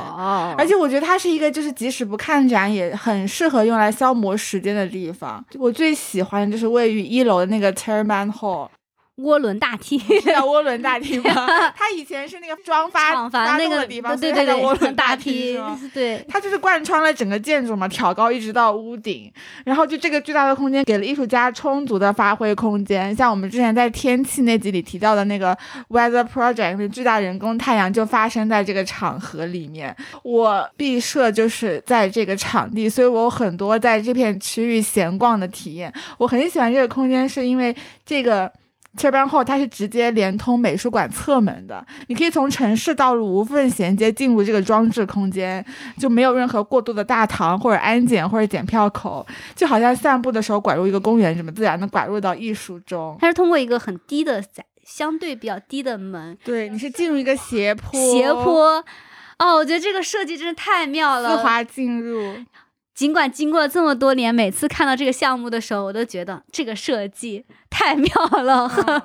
[0.58, 5.44] 而且我觉得它是一个就是即使不看展也很适合用来消磨时间的地方。
[5.54, 8.68] 我最喜欢的就是位于一楼的那个 Terman Hall。
[9.16, 11.46] 涡轮大厅叫涡轮大厅吗？
[11.74, 15.58] 它以前是那个装发发那个地方，对对对，涡轮大厅
[15.94, 19.32] 对，它就是贯穿了整个建筑嘛，挑高一直到屋顶，
[19.64, 23.16] 然后就这个巨大的空间给了艺术家充足的发挥空间。
[23.16, 25.56] 像我们之前在天气那集里提到的那个
[25.88, 29.96] Weather Project，巨大人工太阳就发生在这个场合里面。
[30.24, 35.90] 我毕设就是在这个场地，所以我有很多在这片区域闲逛的体验。
[36.18, 38.52] 我很喜欢这个空间，是因为这个。
[38.96, 45.64] 切班后，它是直接连通美术馆侧门的，你可以从城市道路无缝衔接进入这个装置空间，
[45.98, 53.16] 就没有任何过渡的大堂或者安检或者检票口，就好像散步的时候拐入一个公园，这么自然的拐入到艺术中。
[53.20, 54.42] 它是通过一个很低的、
[54.84, 58.84] 相对比较低的门，对，你是进入一个斜坡，斜坡。
[59.38, 62.32] 哦，我觉得这个设计真是太妙了，丝滑进入。
[62.96, 68.10] 尽管经过这么多年，每次看到这个项目的时候，我都觉得这个设计太妙
[68.42, 68.66] 了。
[68.86, 69.02] 嗯，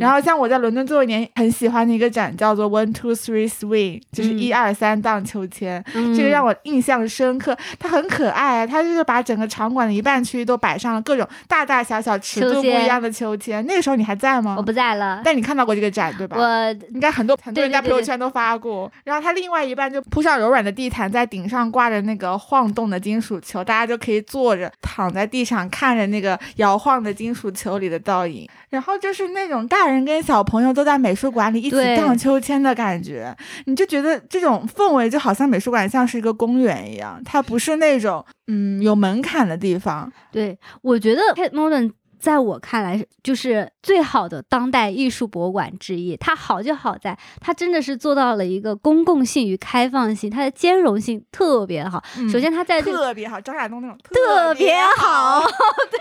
[0.00, 5.82] 然后像我在伦敦最后一年很喜欢的一个展叫做 One Two Three Swing，就是一二三荡秋千，
[6.16, 7.56] 这个让我印象深刻。
[7.78, 13.64] 它很可爱，它就是把整个场馆的一半区域都摆上了各种大大小小、尺度不一样的秋千。
[13.66, 14.54] 那个时候你还在吗？
[14.56, 15.22] 我不在了。
[15.24, 16.36] 但你看到过这个展对吧？
[16.38, 18.90] 我应该很多很多人在朋友圈都发过。
[19.04, 28.48] 然后它另外一半就铺上柔软的地毯，在顶上挂着那个晃动的金属球，大家就可以坐着躺在地上看着那个摇晃的金属球里的倒影。
[28.70, 33.36] 然后就是那种大人跟小朋友都在美术馆里一起荡秋千的感觉，
[33.66, 40.12] 你就觉得这种氛围就好像美术馆像是一个公园一样，它不是那种嗯有门槛的地方。
[40.30, 46.16] 对，我觉得 Tate Modern 在我看来就是最好的当代艺术博物馆之一。
[46.16, 52.02] 它好就好在它真的是做到了一个公共性与开放性，它的兼容性特别好。
[52.30, 55.42] 首先它在特别好，张亚东那种特别好，
[55.90, 55.98] 对。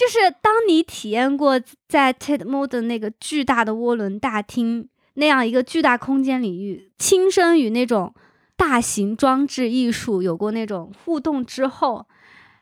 [0.00, 8.14] 就是当你体验过在 Tate Modern 那个巨大的涡轮大厅那样一个巨大空间领域，亲身与那种
[8.56, 12.06] 大型装置艺术有过那种互动之后，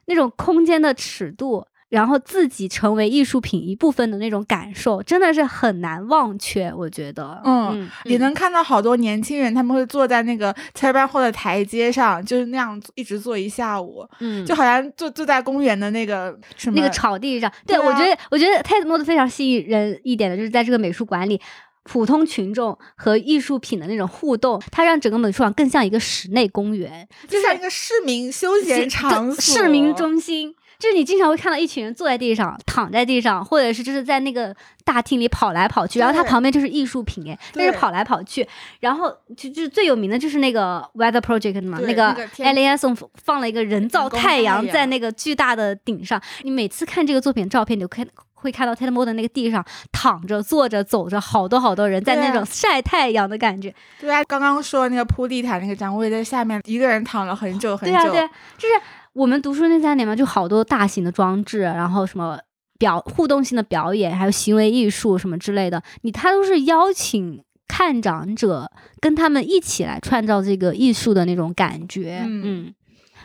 [0.06, 1.64] 那种空间的尺度。
[1.88, 6.70] 然后自己成为艺术品一部分的那种感受，真的是很难忘却。
[6.76, 17.50] 我觉得，嗯，也能看到好多年轻人，他们会坐在那个下班后的台阶上，就是那样一直坐一下午，嗯，就好像坐坐在公园的那个什么那个草地上。
[17.66, 21.40] 对，我觉得，我觉得 Tate 非常吸引人一点的，就是在这个美术馆里，
[21.84, 30.54] 普通群众和艺术品的那种互动，它让整个美术馆更像一个室内公园，就像一个市民休闲场所、市民中心。
[30.78, 34.54] 就是你经常会看到一群人坐在地上、躺在地上，或者是就是在那个
[34.84, 38.46] 大厅里跑来跑去，然后它旁边就是艺术品，哎，那是跑来跑去。
[38.78, 46.22] 然后就就是最有名的就是那个 Weather Project 嘛，那个 a l i e s o n 放了一个人造太阳在那个巨大的顶上。
[46.42, 53.74] 你每次看这个作品照片，你就看会看到 Tate Modern 那个地上躺着、坐着、走着，好多好多人在那种晒太阳的感觉。
[54.00, 57.98] 对啊，刚刚说那个铺地毯那个展，我也在下面一个人躺了很久很久。
[58.12, 58.74] 对啊，对，就是。
[59.18, 62.38] 我们读书那三年嘛，就好多大型的装置，然后什么
[62.78, 72.22] 表互动性的表演，还有行为艺术什么之类的，你他都是邀请看展者跟他们一起来创造这个艺术的那种感觉。
[72.24, 72.72] 嗯，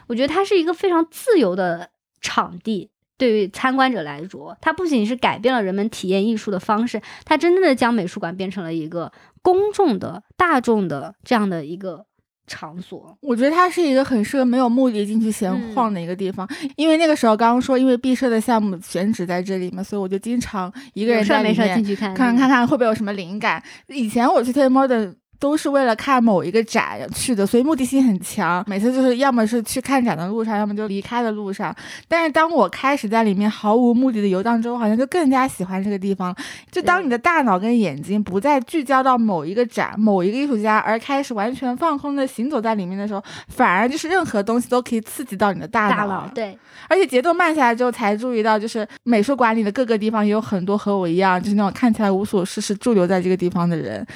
[0.07, 1.91] 我觉得它是一个非常自由的
[2.21, 2.89] 场地，
[3.19, 9.11] 对于参观者来说，它不仅是改变了人们体验艺术的方式，它真正的将美术馆变成了一个
[9.43, 12.07] 公众的、大众的这样的一个。
[12.45, 23.63] 场所，我觉得它是一个很适合没有目的进去闲晃的一个地方，因为那个时候刚刚说，因为毕设的项目选址在这里嘛，所以我就经常一个人在里面看看看看看会不会有什么灵感。
[23.87, 28.63] 以前我去 Tate Modern 都是为了看某一个展去的，所以目的性很强。
[28.65, 31.75] 每次就是要么是去看展的路上，要么就离开的路上。
[32.07, 36.33] 但是当我开始在里面毫无目的的游荡之后，好像就更加喜欢这个地方。
[36.71, 45.95] 就当你的大脑跟眼睛不再聚焦到某一个展、某一个艺术家，而开始完全放空的行走在里面的时候，反而就是任何东西都可以刺激到你的大脑。
[45.97, 54.07] 大脑对，而且节奏慢下来之后，才注意到就是美术馆里的各个地方也有很多和我一样，就是那种看起来无所事事驻留在这个地方的人。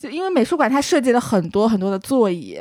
[0.00, 2.58] 就因为美术馆它设计了很多很多的座椅，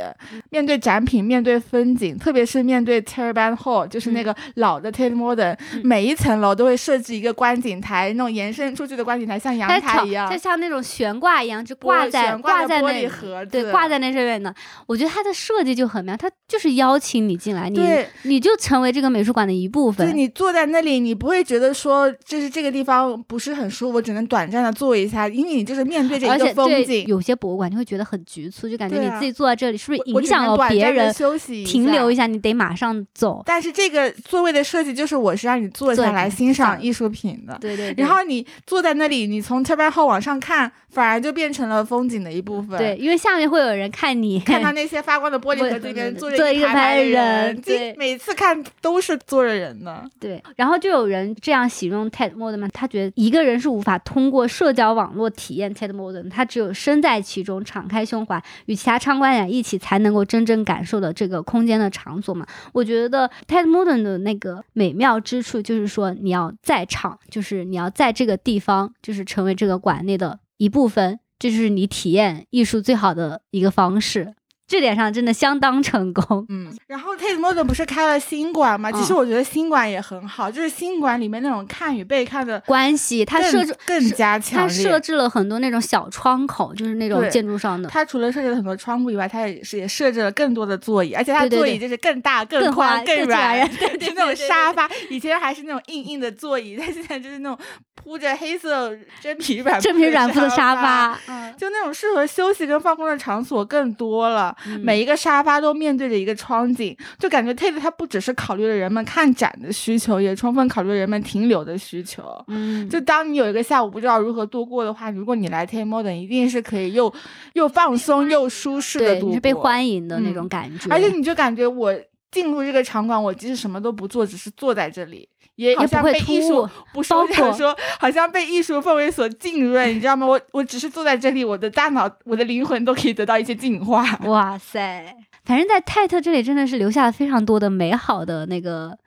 [0.49, 14.53] 面对展品，面对风景，特别是面对 t e r b a n Hall，就是那个老的 Tate Modern，每一层楼都会设置一个观景台，那种延伸出去的观景台像阳台一样，就像那种悬挂一样，就挂在挂在玻璃盒子，对，挂在那上面的。
[14.85, 17.79] 我觉得它的设计就很妙，它就是邀请你进来，你
[18.23, 20.05] 你就成为这个美术馆的一部分。
[20.05, 27.05] 就你坐在那里，你不会觉得说就是这个地方不是很舒服，只能短暂的坐一下，因为你就是面对着一个风景。
[27.07, 32.27] 有些博物馆你会觉得很局促，就感觉你自己坐在这里是不是影响了别人休息停留一下？
[32.27, 33.41] 你得马上走。
[33.45, 37.93] 但是这个座位的设计就是我是让你坐下来欣赏艺术品的，对对。
[37.97, 42.77] 然后你坐在那里，你从车班后往上看，反而就变成了风景的一部分。
[42.77, 50.03] 对，因为下面会有人看你，看到 那些发光的玻璃盒子里面坐着一排人，对，每次看都是坐着人的。
[50.19, 62.45] 对，然后就有人这样形容 Ted Modern，他觉得一个人是无法通过社交网络体验 Ted Modern，他只有身在其中，敞开胸怀，与其他参观者一起，才能够真正感受到这个空间的场所嘛。
[62.73, 74.33] 我觉得 Ted Modern 的那个美妙之处，就是说你要在场，就是你要在这个地方，就是成为这个馆内的一部分，这就是你体验艺术最好的一个方式。
[74.69, 76.71] 这点上真的相当成功，嗯。
[76.85, 78.91] 然后 Tate Modern 不是开了新馆吗？
[78.91, 84.77] 其实我觉得新馆也很好，就是新馆里面那种看与被看的关系，它设置更加强烈。
[84.77, 87.89] 它设置了很多那种小窗口，就是那种建筑上的。
[87.89, 93.67] 它除了设置了很多窗户以外，它也是也设置了更多的座椅，而且它座椅就是更大、更宽、更软，
[93.99, 94.87] 就那种沙发。
[95.09, 97.57] 以前还是那种硬硬的座椅，但现在就是那种
[97.95, 104.55] 铺着黑色真皮软真皮软铺的沙发，嗯就那种适合休息跟放空的场所更多了。
[104.81, 112.23] 每一个沙发都面对着一个窗景，就感觉 Tate 它不只是考虑了人们看展的需求，也充分考虑了人们停留的需求。
[112.47, 117.13] 嗯，就当你有一个下午不知道如何度过的话，如果你来 Tate Modern，一定是可以又
[117.53, 120.89] 又放松又舒适的度过，是被欢迎的那种感觉。
[120.89, 121.93] 而且你就感觉我
[122.31, 125.27] 进入这个场馆，我即使什么都不做，只是坐在这里。
[125.55, 130.25] 也好像被艺术不是想说，好像被艺术氛围所浸润，你知道吗？
[130.25, 134.05] 我我只是坐在这里，我的大脑、我的灵魂都可以得到一些净化。
[134.23, 138.97] 哇塞，反正在泰特这里真的是留下了非常多的美好的那个。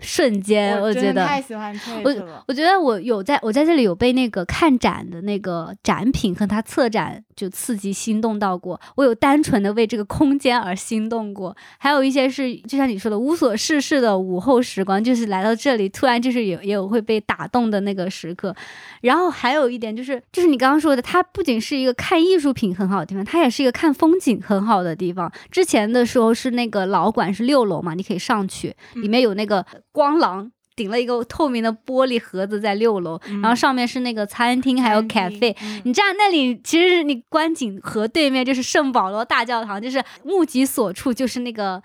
[0.00, 18.54] 瞬间，我觉得太喜欢我我觉得我有在我在这里有被那个看展的那个展品和他策展就刺激心动到过，我有单纯的为这个空间而心动过，还有一些是就像你说的无所事事的午后时光，就是来到这里突然就是有也有会被打动的那个时刻。
[19.02, 25.30] 然后还有一点就是就是你刚刚说的，它不仅是一个看艺术品很好的地方，它也是一个看风景很好的地方。
[25.50, 29.64] 之前的时候是那个老馆是六楼嘛，你可以上去，里面有那个。
[29.92, 35.56] 光廊顶了一个透明的玻璃盒子在六楼，然后上面是那个餐厅，还有 cafe。
[35.84, 41.82] 你站那里，其实是你观景河对面就是圣保罗大教堂，就是目及所处就是那个。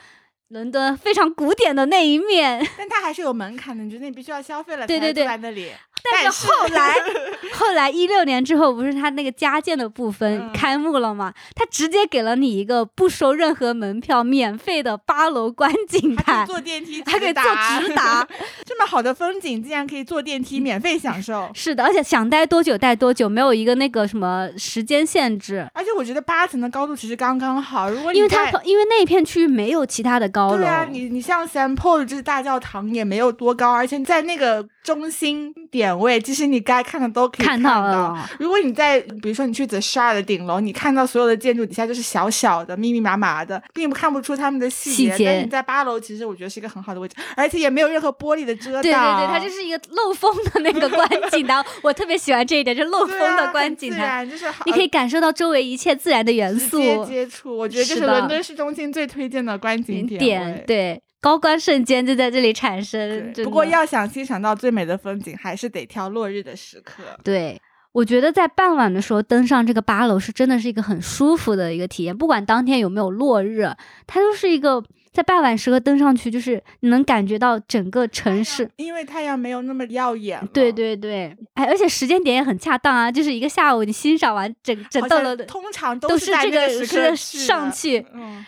[0.49, 5.71] 伦敦非常古典的那一面，但它还是有门槛的，你觉得你必须要消费了对对对，在那里。
[6.11, 6.95] 但是后来，
[7.53, 11.33] 后来一六年之后，不是他那个加建的部分开幕了吗？
[11.55, 17.43] 他直接给了你一个不收任何门票、免费的八楼观景台，坐电梯还可以坐
[17.79, 18.27] 直达。
[18.65, 21.49] 这么好的风景，竟然可以坐电梯免费享受。
[21.53, 25.67] 是的，而且想待多久待多久，没有一个那个什么时间限制。
[25.73, 30.57] 而且我觉得八层的高度其实刚刚好，如果因为它因为那一片区域没有其他的高楼。
[30.57, 38.15] 对啊，你你像 Saint Paul 这大教堂也没有多高，而且在那个中心点位，其实你该看的都可以看到。
[38.37, 45.25] 如果你在比如说你去 The Shard 的顶楼，你看到所有的建筑底下就是小小的、密密麻麻的，并不看不出他们的细节。
[45.25, 48.83] 但你在八楼，其实我觉得是一个很好的位置，而且也没有任何玻璃的遮挡。
[48.83, 56.77] 对对对，它就是一个漏风的那个观景台，我特别喜欢这一点，就漏风的观景台，就是你可以感受到周围一切自然的元素。
[56.77, 60.63] 直接接触，我觉得这是伦敦市中心最推荐的观景点。
[60.67, 61.01] 对。
[61.25, 63.33] 高光瞬间就在这里产生。
[63.43, 67.01] 不过要想欣赏到最美的风景，还是得挑落日的时刻。
[67.23, 67.59] 对，
[67.93, 72.15] 我觉得在傍晚的时候登上这个八楼是真的是一个很舒服的一个体验。
[72.15, 73.67] 不管当天有没有落日，
[74.05, 80.47] 它都是一个在傍晚时刻登上去，就是你能感觉到整个城市，因为太阳没有那么耀眼。
[80.53, 88.45] 对对对，哎，而且时间点也很恰当啊，就是一个下午，你欣赏完整整栋楼的，通常都是这个时刻上去，嗯，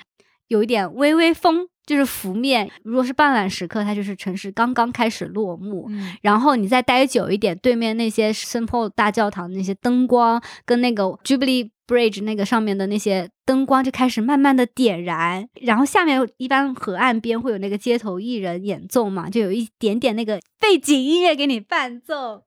[0.49, 1.67] 有一点微微风。
[1.88, 5.88] 就是拂面，如果是傍晚时刻，它就是城市刚刚开始落幕。
[5.90, 15.48] 嗯，然后你再待久一点，对面那些圣保大教堂那些灯光，跟那个 Jubilee Bridge 那个上面的那些灯光就开始慢慢的点燃。
[15.62, 22.44] 然后下面一般河岸边会有那个街头艺人演奏嘛，就有一点点那个背景音乐给你伴奏。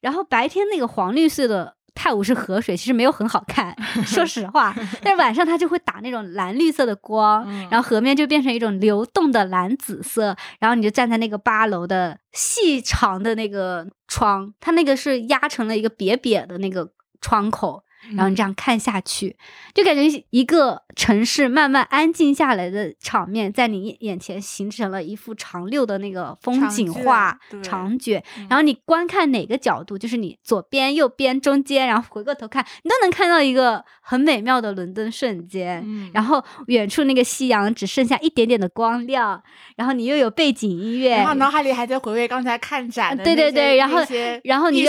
[0.00, 1.74] 然后白天那个黄绿色的。
[1.96, 3.74] 泰晤士河水其实没有很好看，
[4.06, 4.72] 说实话，
[5.02, 17.82] 但是晚上它就会打那种蓝绿色的光，然后河面就变成一种流动的蓝紫色，然后你就站在那个八楼的细长的那个窗，它那个是压成了一个瘪瘪的那个窗口。
[18.14, 19.36] 然后你这样看下去，
[19.74, 28.22] 就感觉一个城市慢慢安静下来的场面，在你眼前形成了一幅长溜的那个风景画长卷。
[28.48, 35.84] 然后你观看哪个角度，就是你左边、右边、中间，然后回过头看，你都能看到一个很美妙的伦敦瞬间。
[36.12, 39.42] 然后远处那个夕阳只剩下一点点的光亮，
[39.76, 44.00] 然后你又有背景音乐，然后脑海里还在回味刚才看展的对对对，然后
[44.44, 44.84] 然后你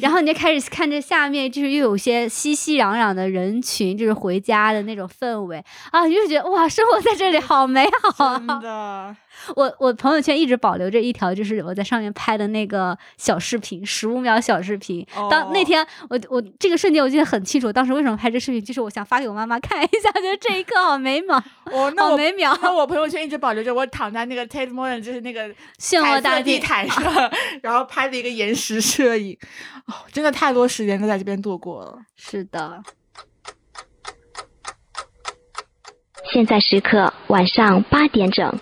[0.00, 2.23] 然后你就开始看着下面，就是又有些。
[2.28, 8.38] 熙熙攘攘的人群，就是回家的那种氛围啊，就觉得哇，生活在这里好美好。
[8.38, 9.16] 真的，
[9.56, 15.06] 我我朋友圈一直保留着一条，就是我在上面拍的那个小视频，十五秒小视频。
[15.30, 21.42] 当那天我我这个瞬间我记得很清楚，当时为什么拍这视频，就是我想发给我妈妈看一下，觉得这一刻好美妙，
[21.96, 22.56] 好美妙。
[22.62, 27.04] 那我朋友圈一直保留着我躺在那个 Tate Modern，就是那个漩涡大地毯上，
[27.62, 29.36] 然后拍的一个延时摄影。
[29.86, 31.98] 哦，真的太多时间都在这边度过了。
[32.16, 32.82] 是的。
[36.32, 38.58] 现在时刻晚上八点整。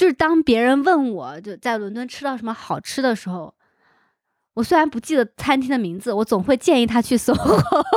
[0.00, 3.54] 就是当别人问我就在伦敦吃到什么好吃的时候，
[4.54, 7.34] 我虽然不记得餐厅的名字，我总会建议他去搜。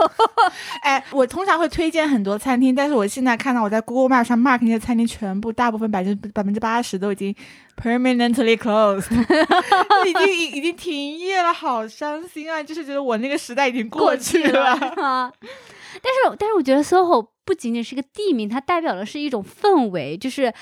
[0.84, 7.34] 哎，我通常会推荐很多餐厅，但是我现在看到我在 Google Map 上 mark 那些餐厅，全部大部分百分之百分之八十都已经
[7.82, 9.10] permanently closed，
[10.06, 12.62] 已经已经停业了，好伤心啊！
[12.62, 14.78] 就是觉得我那个时代已经过去了。
[14.78, 20.54] 但是，但是我觉得 SOHO 不仅仅是一个地名，它代表的是一种氛围，就是。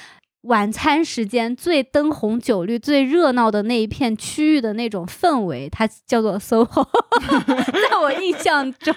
[0.42, 6.88] 晚餐时间最灯红酒绿、最热闹的那一片区域的那种氛围，它叫做 SOHO。
[7.92, 8.94] 在我印象中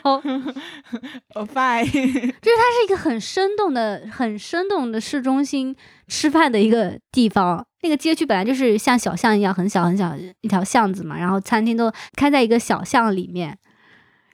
[1.35, 5.77] ，Oh fine，就是它是一个很生动的、很生动的市中心
[6.09, 7.67] 吃饭的一个地方。
[7.83, 13.59] 那个街区本来就是像小巷一样，很小很小一条巷子嘛，然后餐厅都开在一个小巷里面。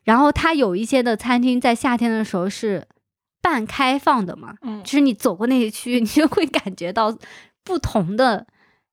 [0.04, 2.86] 然后它有一些的餐厅在夏天的时候是。
[3.42, 7.16] 半开放的嘛，嗯，就是你走过那些区域，你就会感觉到
[7.64, 8.46] 不同的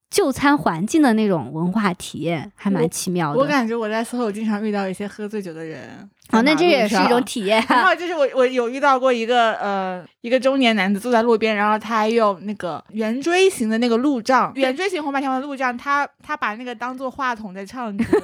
[0.09, 3.39] 就餐环境的那种文化体验，还蛮奇妙的。
[3.39, 7.61] 我感觉我在 SOHO 经常遇到一些喝醉酒的人，哦，那这也是一种体验。
[7.67, 18.03] 然后就是我我有遇到过一个呃一个中年男子坐在路边，然后他用那个圆锥形的那个路障，圆锥形红白条的路障，他他把那个当做话筒在唱歌。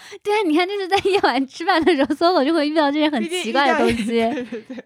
[0.22, 4.04] 对啊，你看就是在夜晚吃饭的时候，SOHO 就会遇到这些很奇怪的东西。
[4.04, 4.84] 对对对。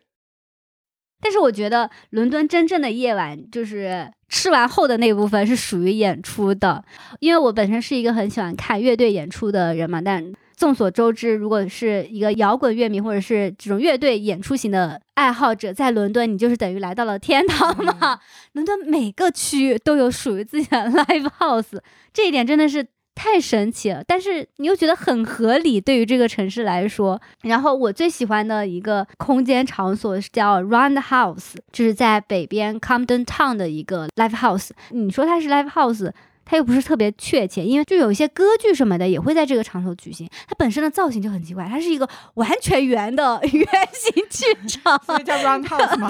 [1.25, 6.85] 但是我觉得伦敦真正的夜晚就是吃完后的那部分是属于演出的，
[7.19, 10.03] 因为我本身是一个很喜欢看乐队演出的人嘛。
[10.03, 10.23] 但
[10.55, 18.21] 众所周知，如果是一个摇滚乐迷或者是这种乐队演出型的爱好者，在伦敦你就是等于来到了天堂嘛。
[18.53, 21.81] 伦敦每个区域都有属于自己的 live house，
[22.13, 22.87] 这一点真的是。
[23.15, 27.21] 太神奇了，但是你又觉得很合理，对于这个城市来说。
[27.43, 34.71] 然后我最喜欢的一个空间场所是叫 Round House，就是在北边 Camden Town 的一个 Live House。
[34.91, 36.11] 你说它是 Live House？
[36.45, 40.29] 它又不是特别确切，因为就有一些歌剧什么的也会在这个场所举行。
[40.47, 46.09] 它本身的造型就很奇怪，它是一个完全圆的 圆形剧场，所以叫 round house 吗？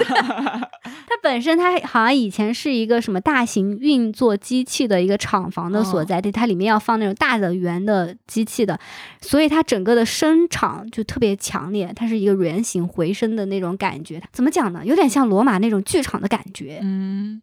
[1.07, 8.79] 它本身它好像以前是一个什么大型运作机器的一个厂房的所在地，它里面要放那种大的圆的机器的，
[9.21, 11.91] 所以它整个的声场就特别强烈。
[11.95, 14.81] 它是一个圆形回声的那种感觉，怎么讲呢？
[14.85, 16.79] 有点像罗马那种剧场的感觉。
[16.81, 17.41] 嗯。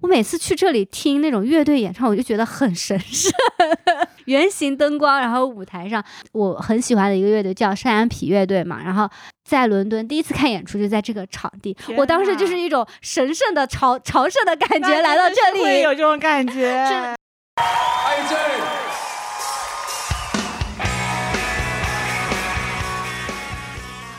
[0.00, 3.32] 我每次去这里听那种乐队演唱，我就觉得很神圣。
[4.26, 8.80] 圆形灯光，然后舞台上，我很喜欢的一个乐队叫山羊皮乐队嘛。
[8.82, 9.08] 然后
[9.44, 17.16] 在伦敦第一次看演出就在这个场地，我当时就是一种神圣的朝朝圣的感觉来到这里，会有这种感 觉。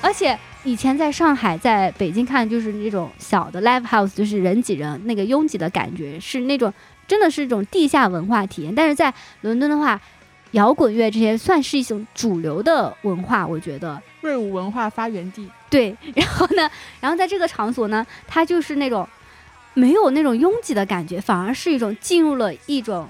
[0.03, 6.72] 而且以前在上海、在北京看，就是那种小的 live house，就是人挤人，那个拥挤的感觉，是那种
[7.07, 8.74] 真的是一种地下文化体验。
[8.74, 9.99] 但是在伦敦的话，
[10.51, 13.99] 摇滚乐这些算是一种主流的文化，我觉得。
[14.22, 15.49] 瑞舞文化发源地。
[15.70, 19.07] 对，然后呢，然后在这个场所呢，它就是那种
[19.74, 23.09] 没有那种拥挤的感觉，反而是一种进入了一种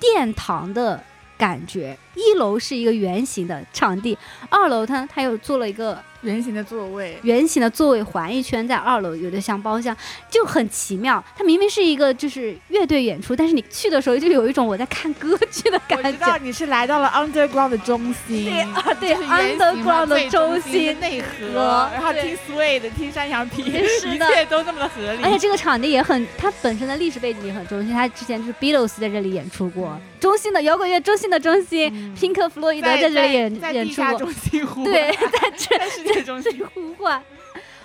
[0.00, 1.02] 殿堂的。
[1.38, 4.18] 感觉一楼是一个圆形的场地，
[4.50, 5.98] 二楼它它又做了一个。
[6.22, 9.96] 圆形的座位，圆形的座位环一圈在二楼，有的像包厢，
[10.30, 11.22] 就很奇妙。
[11.36, 16.08] 它明明是一个就是乐队演出，但是你去的时候就有一种我在看歌剧的感觉。
[16.08, 25.22] 我知道你是来到了 Underground 的中心，对啊，对 Underground 的中心内核，然后听 Swede，听山羊皮， 一切都那么的合理。
[25.22, 27.94] 而且这个场地也很，它本身的历史背景也很中心。
[27.94, 36.09] 它之前就是 Beatles 在这里演出过，中心的摇滚乐中心的中心，平克·弗洛伊德在这里演演出过，对，在这。
[36.24, 37.22] 中心呼唤，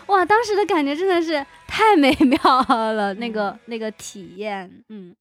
[0.08, 0.26] 哇！
[0.26, 2.38] 当时的感觉真的是太美妙
[2.68, 5.16] 了，那个那个体验，嗯。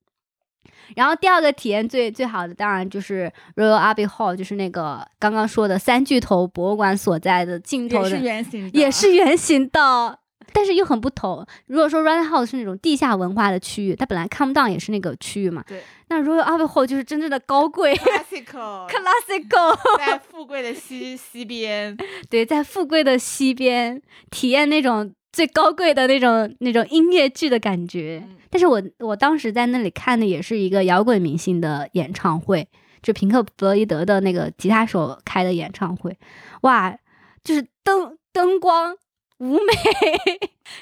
[0.96, 10.18] 然后第二个体验最最好的，当然就是 Royal Abbey Hall，就是那个刚刚说的三巨头博物馆所在的尽头的，也是圆形，也是圆形的。
[10.52, 11.46] 但是又很不同。
[11.66, 15.64] 如果说 Red House 是那种地下文化的区域，它本来 Come Down 也是那个区域嘛。
[15.66, 15.82] 对。
[16.08, 21.96] 那 Royal Albert Hall 就是真正的高贵，Classical，Classical， 在 富贵的西西边。
[22.28, 24.00] 对，在富贵的西边
[24.30, 28.22] 体验那种最高贵的那种那种音乐剧的感觉。
[28.50, 32.68] 但是我我当时在那里看的也是一个摇滚明星的演唱会，
[33.02, 36.16] 就平克·弗洛伊德的那个吉他手开的演唱会。
[36.60, 36.96] 哇，
[37.42, 38.94] 就是灯灯光。
[39.38, 39.72] 舞美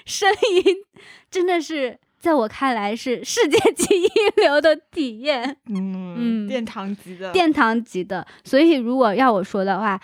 [0.05, 0.77] 声音
[1.31, 8.27] 真的是在我看来是世界级一流的体验，嗯，殿堂级的，殿堂级的。
[8.45, 10.01] 所以如果要我说的话，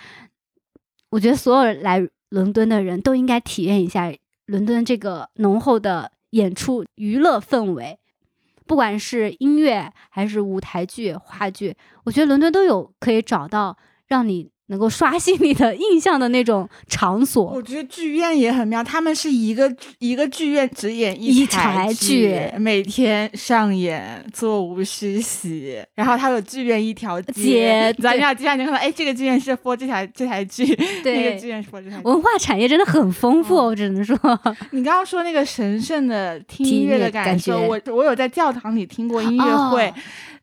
[1.10, 4.12] 我觉得所有来伦敦的人都应该体验一下
[4.46, 7.98] 伦敦这个浓厚的演出娱乐氛围，
[8.66, 13.76] 不管是音乐还是舞台剧、话剧，我觉得伦敦都有可以找到
[14.06, 14.50] 让你。
[14.68, 18.82] 能够刷新你的印象的那种场所，我觉得剧院也很妙。
[18.84, 25.82] 他们是一个一个剧院只演一台剧，每天上演，座无虚席。
[25.94, 30.64] 然后它有剧院一条街，咱俩经常就看到，哎，这个剧院是播这台这台剧，
[31.04, 31.98] 那个剧院是播这台。
[32.04, 34.16] 文化产业真的很丰富，我只能说。
[34.72, 39.92] 你刚刚说那个神圣的 听音乐的感受，我我有在教堂里听过音乐会。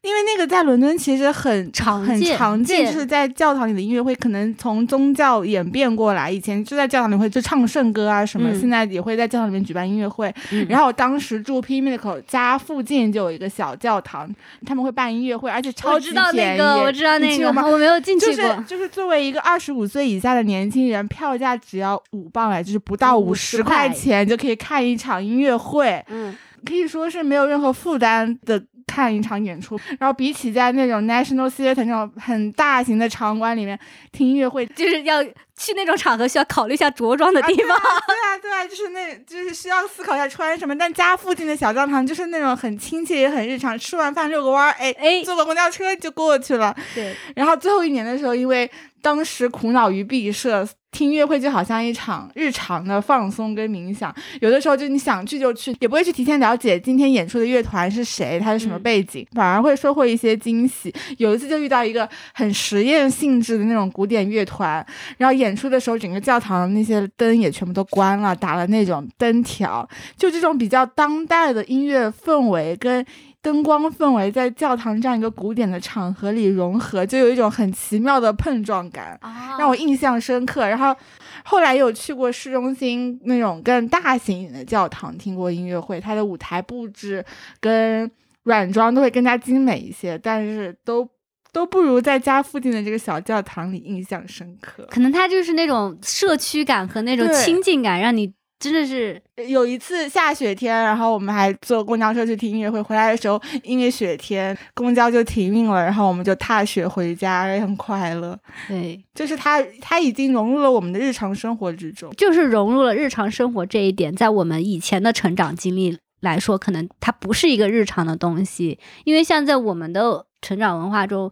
[0.05, 6.31] 因为那个在伦敦其实很常很常见，就是在教堂里的音乐会，可能从宗教演变过来。
[6.31, 10.31] 以前就在教堂里会就唱圣歌啊什么，现在也会在教堂里面举办音乐会。
[10.69, 14.29] 然后我当时住 P m i c 家附近就有一个小教堂，
[14.63, 16.61] 他们会办音乐会，而且超级便宜。
[16.61, 18.35] 我知道那个，我没有进去过。
[18.35, 26.03] 就是就是作为一个二十五岁以下的年轻人，票价只要五磅哎，就是不到五十块钱就可以看一场音乐会。
[26.09, 28.61] 嗯，可以说是没有任何负担的。
[28.87, 33.77] 看一场演出，然后比起在那种 National Theatre 那种很大型的场馆里面
[34.11, 37.65] 听音乐会，就是要去那种场合需要考虑一下着装的地方。
[37.65, 40.77] 对啊，对啊，就是那，就是需要思考一下穿什么。
[40.77, 46.75] 但家附近的小教堂就是那种很亲切也很日常，吃完饭遛个弯儿，哎哎，坐个公交车就过去了。
[46.93, 47.15] 对。
[47.35, 48.69] 然后最后一年的时候，因为
[49.05, 50.67] 当时苦恼于闭塞。
[50.91, 60.93] 听音乐会就好像一场日常的放松跟冥想，有的时候就你想去就去，也不会去提前了解今天演出的乐团是谁，他是什么背景，反而会收获一些惊喜。
[61.17, 64.83] 有一次就遇到一个很实验性质的那种古典乐团，
[65.17, 69.85] 然后演出的时候，整个教堂那些灯也全部都关了，打了那种灯条，
[70.17, 73.05] 就这种比较当代的音乐氛围跟。
[73.45, 79.19] 灯光氛围在教堂这样一个古典的场合里融合，就有一种很奇妙的碰撞感，
[79.59, 80.67] 让我印象深刻。
[80.67, 80.95] 然后
[81.43, 87.23] 后来有去过市中心那种更大型一点的教堂听过音乐会，它的舞台布置
[87.59, 88.09] 跟
[88.41, 91.07] 软装都会更加精美一些，但是都
[91.53, 94.87] 都不如在家附近的这个小教堂里印象深刻。
[94.89, 98.33] 可能它就是那种社区感和那种亲近感，让你。
[98.57, 108.39] 真的是有一次下雪天，然后我们还坐公交车去听音乐会，回来的时候因为雪天，公交就停运了，然后我们就踏雪回家，也很快乐。
[108.67, 121.29] 对，就是它，它已经融入了我们的日常生活之中，就是融入了日常生活这一点，在我们以前的成长经历来说，可能它不是一个日常的东西，因为像在我们的成长文化中，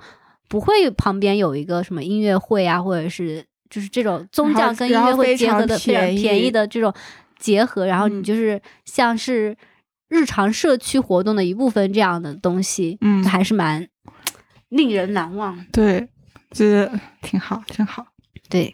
[0.49, 3.45] 不会旁边有一个什么音乐会啊，或者是。
[3.73, 6.93] 就是这种宗教跟音乐会结合的非常便宜的这种
[7.39, 9.57] 结合，然后你就是像是
[10.09, 13.87] 日常社区活动的一部分这样的东西，嗯，还是蛮
[14.69, 15.65] 令人难忘。
[15.71, 16.07] 对，
[16.51, 18.05] 觉得挺好，挺好。
[18.47, 18.71] 对，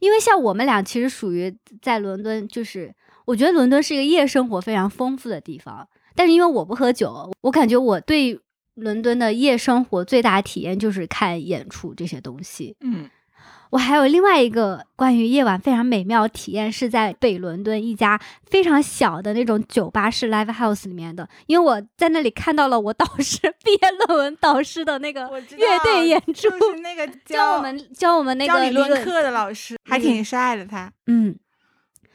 [0.00, 2.94] 因为像我们俩其实属于在伦敦，就是
[3.24, 8.38] 我觉得伦敦是一个夜生活非常丰富的地方，但是因为我不喝酒，我感觉我对
[8.74, 12.76] 伦敦的夜生活最大的体验就是看演出这些东西。
[12.82, 13.08] 嗯。
[13.70, 25.22] 我还有另外一个关于夜晚非常美妙体验，是在北伦敦一家非常小的那种酒吧式 live house 里面的，因为我在那里看到了我导师毕业论文导师的那个
[25.56, 30.92] 乐队演出，就是那个教我们教我们那个理论课的老师，还挺帅的他。
[31.06, 31.36] 嗯，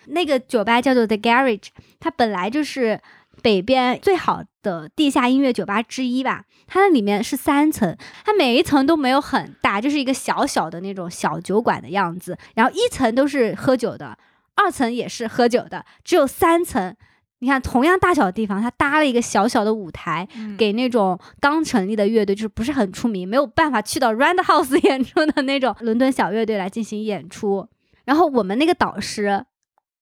[0.07, 1.67] 那个酒吧叫做 The Garage，
[1.99, 2.99] 它本来就是
[3.41, 6.45] 北边最好的地下音乐酒吧之一吧。
[6.67, 12.35] 它那里面是三层，它每一层都没有很大，就是一个小小的那种小酒馆的样子。
[12.55, 14.17] 然后一层都是喝酒的，
[14.55, 16.95] 二层也是喝酒的，只有三层。
[17.39, 20.27] 你看，同样大小的地方，它搭了一个小小的舞台，
[20.57, 27.67] 给那种刚成立的乐队，就是不是很出名，没有办法去到 Roundhouse 演出的那种伦敦小乐队来进行演出。
[28.05, 29.45] 然后我们那个导师。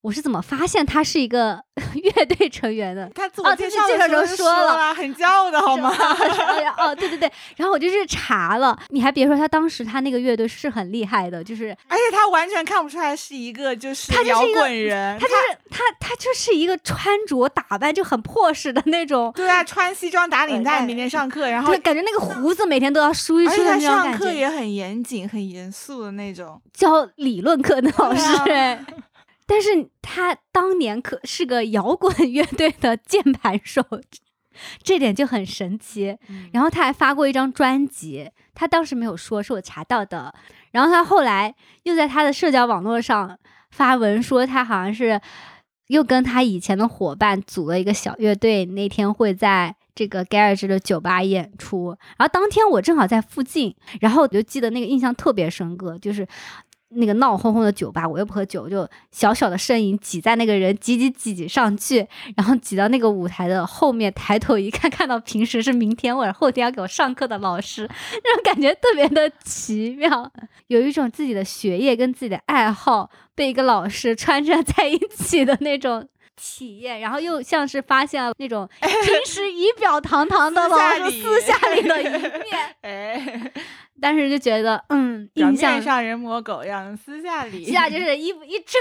[0.03, 1.63] 我是怎么发现他是一个
[1.95, 3.09] 乐队成员的？
[3.15, 5.89] 他自我介绍的时候说了，很骄傲的好吗？
[6.77, 8.77] 哦，对对对，然后我就去查了。
[8.89, 19.31] 你还别说，他当时他那个乐队是很厉害的，就是而且他完全看不出来是一个就是摇滚人，他就是他他就是一个穿着打扮就很破式的那种。
[19.33, 24.09] 对啊，穿西装打领带每天上课，然后感觉那个胡子每天都要梳一梳的那种感觉。
[24.09, 28.85] 上课也很严谨、很严肃的那种，教理论课的老师哎。
[29.45, 33.83] 但是他当年可是个摇滚乐队的键盘手，
[34.81, 36.17] 这点就很神奇。
[36.53, 40.33] 然后他还发过一张专辑，他当时没有说，是我查到的。
[40.71, 41.53] 然后他后来
[41.83, 43.37] 又在他的社交网络上
[43.71, 45.19] 发文说，他好像是
[45.87, 51.97] 又跟他以前的伙伴组了一个小乐队，那天会在这个 Garage 的酒吧演出。
[52.17, 56.25] 然后当天我正好在附近，然后我就记得那个印象特别深刻，就是。
[56.95, 67.89] 那个闹哄哄的酒吧，我又不喝酒，就小小的身影挤在那个人挤挤挤挤上去，然后挤到那个舞台的后面，抬头一看，看到平时是明天或者后天要给我上课的老师，
[68.23, 70.31] 那种感觉特别的奇妙，
[70.67, 83.51] 有一种自己的学业跟自己的爱好被一个老师穿插在一起的那种体验，然后又像是发现了那种 平时仪表堂堂的老师私下里的一面， 哎。
[84.03, 88.77] 但是就觉得，嗯，印象上人模狗样，私下里，私下就是衣服一扯。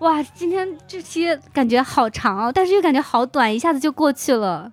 [0.00, 4.70] 哇，今天这期感觉好长哦，但是又感觉好短，一下子就过去了。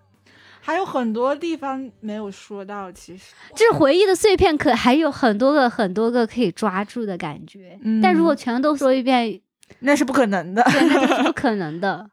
[0.67, 7.79] 还有很多地方没有说到，其实就是回忆的碎片，可还有很多个、很多个可以抓住的感觉。
[7.83, 9.39] 嗯，但如果全都说一遍，
[9.79, 12.09] 那是不可能的，对，那是不可能的。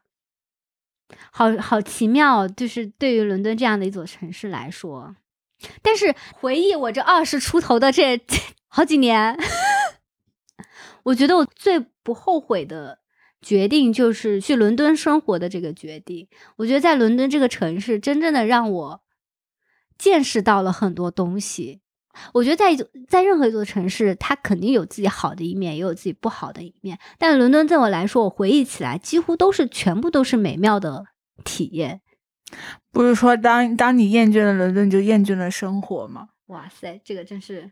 [1.31, 5.13] 好好奇妙，就是对于伦敦这样的一座城市来说，
[5.81, 8.21] 但是回忆我这二十出头的这
[8.69, 9.37] 好几年，
[11.03, 12.99] 我觉得我最不后悔的。
[13.45, 19.01] 决定就是去伦敦生活的这个决定，我觉得在伦敦这个城市，真正的让我
[19.99, 21.81] 见识到了很多东西。
[22.33, 22.75] 我觉得在
[23.07, 26.97] 在任何一座城市，它肯定有自己好的一面，也有自己不好的一面。
[27.19, 31.05] 但伦敦对我来说，我回忆起来，几乎都是全部都是美妙的
[31.43, 32.01] 体验。
[32.91, 36.29] 不是说当当你厌倦了伦敦，就厌倦了生活吗？
[36.47, 37.71] 哇塞，这个真是。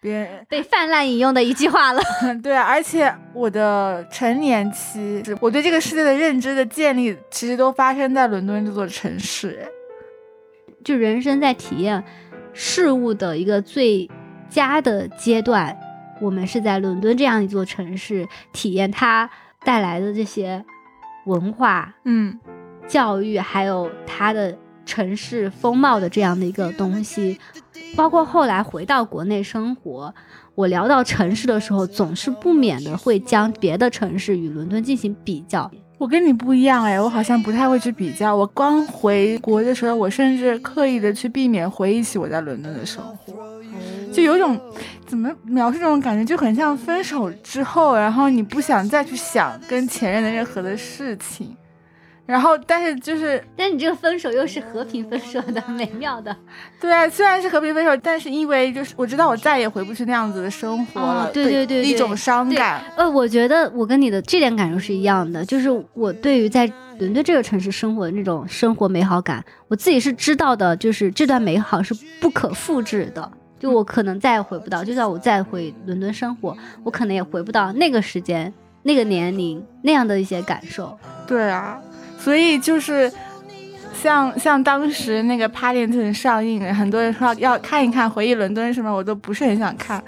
[0.00, 2.00] 别人被泛滥引用的一句话了。
[2.42, 9.66] 对，而且我的成年期，我对这个世界的认知的建立，其实都发生在伦敦这座城市。
[10.84, 12.02] 就人生在体验
[12.52, 14.08] 事物的一个最
[14.48, 15.76] 佳的阶段，
[16.20, 19.28] 我们是在伦敦这样一座城市体验它
[19.64, 20.64] 带来的这些
[21.26, 22.38] 文化、嗯，
[22.86, 24.56] 教育，还有它的。
[24.88, 27.38] 城市风貌的这样的一个东西，
[27.94, 30.12] 包括后来回到国内生活，
[30.54, 35.70] 我聊到城市的时候，总是不免的会将别的城市与伦敦进行比较。
[35.98, 38.34] 我跟你不一样哎，我好像不太会去比较。
[38.34, 43.34] 我刚回国的时候，我甚至刻意的去避免回忆起我在伦敦的生活，
[44.10, 44.58] 就有种
[45.04, 51.54] 怎么描述这种感觉，就很像分手之后，然后你不想再去想跟前任的任何的事情。
[52.28, 56.36] 然后，但是就是，但你这个分手又是和平分手的，美妙的。
[56.78, 62.84] 对啊，虽然是和平分手，但是因为就是我知道我再也回不去那样子的生活了，对对对，一种伤感。
[62.98, 78.52] 呃，我觉得我跟你的这点感受是一样的，就是我对于在伦敦这个城市生活的那种生活美好感，我自己是知道的，就是这段美好是不可复制的，就我可能再也回不到，就算我再回伦敦生活，我可能也回不到那个时间。
[78.84, 80.96] 那个年龄那样的一些感受。
[81.26, 81.78] 对啊，
[82.18, 83.10] 所以就是
[84.02, 90.02] 像像当时那个《帕丁顿》上映，很多人说要看一看《回忆伦敦》什么，我都不是很想看，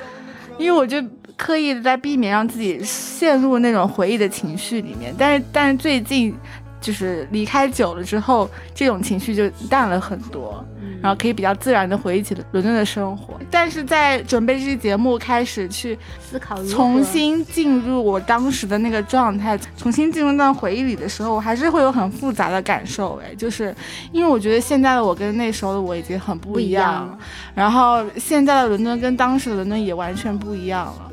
[0.59, 1.03] 因为我就
[1.37, 5.15] 刻意的在避免让自己陷入那种回忆的情绪里面。
[5.17, 6.35] 但是但是最近
[6.81, 10.65] 就是离开久了之后，这种情绪就淡了很多。
[11.03, 23.19] 然后可以比较自然的回忆起伦敦的生活，但是在准备这期节目开始去思考，重新进入我当时的那个状态，重新进入那段回忆里的时候，我还是会有很复杂的感受。
[23.25, 23.75] 哎，就是
[24.13, 27.19] 因为我觉得现在的我跟那时候的我已经很不一样了，
[27.55, 31.11] 然后现在的伦敦跟当时的伦敦也完全不一样了。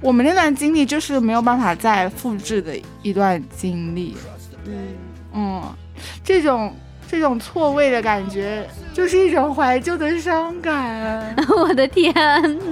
[0.00, 4.16] 我们那段经历就是没有办法再复制的一段经历。
[4.70, 4.96] 嗯
[5.34, 5.62] 嗯，
[6.24, 6.74] 这种。
[7.12, 8.64] 这种错位的感觉，
[8.94, 11.34] 就是一种怀旧的伤感。
[11.58, 12.14] 我的天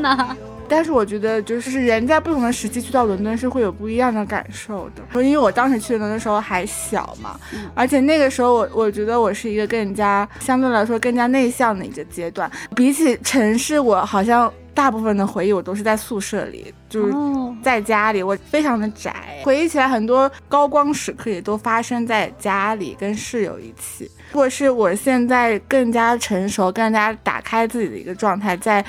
[0.00, 0.36] 哪！
[0.68, 5.24] 但是我觉得，就是人在不同的时期去到伦敦是会有不一样的感受的。
[5.24, 7.36] 因为我当时去伦敦的时候还小嘛，
[7.74, 12.48] 而且那个时候我我觉得我是一个更加相对来说更加内向的一个阶段。
[12.76, 14.48] 比起城市，我好像。
[14.78, 17.12] 大部分的回忆我都是在宿舍里，就是
[17.60, 19.42] 在家里，我非常的宅。
[19.44, 24.09] 回忆起来，很多高光时刻也都发生在家里，跟室友一起。
[24.30, 28.84] 如果是我现在更加成熟、更加打开自己的一个状态，在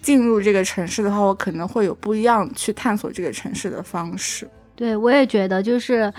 [0.00, 4.48] 进入这个城市的话，我可能会有不一样去探索这个城市的方式。
[4.76, 6.12] 对，我也觉得，就是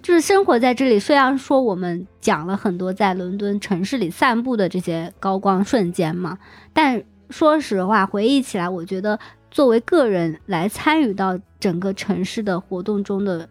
[0.00, 0.96] 就是生活在这里。
[1.00, 6.38] 虽然说我们讲了很多在伦敦城市里散步的这些高光瞬间嘛，
[6.72, 7.02] 但。
[7.30, 9.18] 说实话，回忆起来，我觉得
[9.50, 13.48] 作为个人来参与到整个城市的活动中的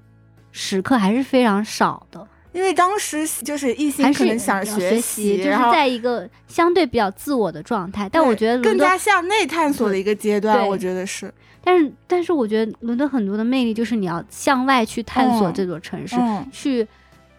[0.51, 2.27] 时刻还是非常少的。
[2.51, 8.07] 因为当时就是一心可能想学习，就是在一个相对比较自我的状态。
[8.09, 11.33] 但我觉得更加向内探索的一个阶段，我觉得是。
[11.63, 16.15] 但是，但是我觉得伦敦很多的魅力就是你要向外去探索这座城市，
[16.51, 16.87] 去。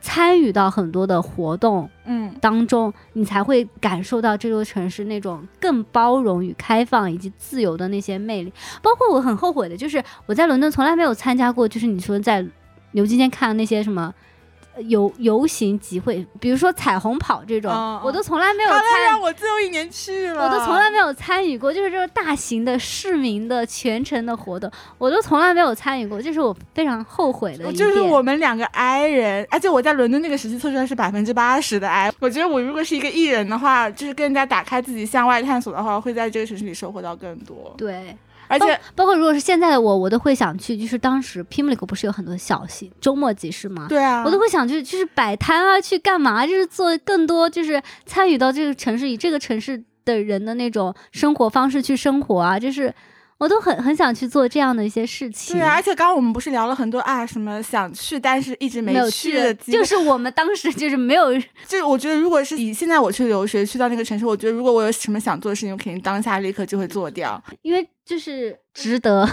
[0.05, 8.53] 参与到很多的活动，嗯，当中，你才会感受到这座城市那种更包容与开放以及自由的那些魅力。
[8.83, 12.45] 包括我很后悔的，就是我在伦敦从来没有参加过，就是你说在
[12.93, 14.13] 牛津街看的那些什么。
[14.79, 17.73] 游游行集会，比如说彩虹跑这种，
[18.03, 18.83] 我都从来没有参。
[19.07, 21.73] 让我最后一年去了，我都从来没有参与过。
[21.73, 27.73] 就是这种大型的市民的全程的活动，我都从来没有参与过，这是我非常后悔的。
[27.73, 32.13] 就是我们两个 I 人，而且我在伦敦那个时期测出来是百分之八十的 I。
[32.19, 37.75] 我觉得我如果是一个艺人的话，就是更加打开自己向外探索的话，会在这个城市里收获到更多。
[37.77, 38.17] 对。
[38.49, 40.77] 而且，包括如果是现在的我，我都会想去。
[40.77, 43.87] 就是当时 Pimlico 不是有很多小型周末集市吗？
[43.89, 46.47] 对啊，我都会想去，就是摆摊啊，去干嘛？
[46.47, 52.95] 就是做更多，就是参与到这个城市，以这个城市的人的那种生活方式去生活啊，就是。
[53.45, 55.55] 我都很很想去做这样的一些事情。
[55.55, 61.35] 对啊，而且刚刚我们不是聊了很多啊，什么想去但是一直没有去的，就是我们当时就是没有。
[61.69, 69.29] 就是我觉得，如果是以现在我去留学去到那个城市，我觉得如果我有什么想做的事情，我肯定当下立刻就会做掉，因为就是值得。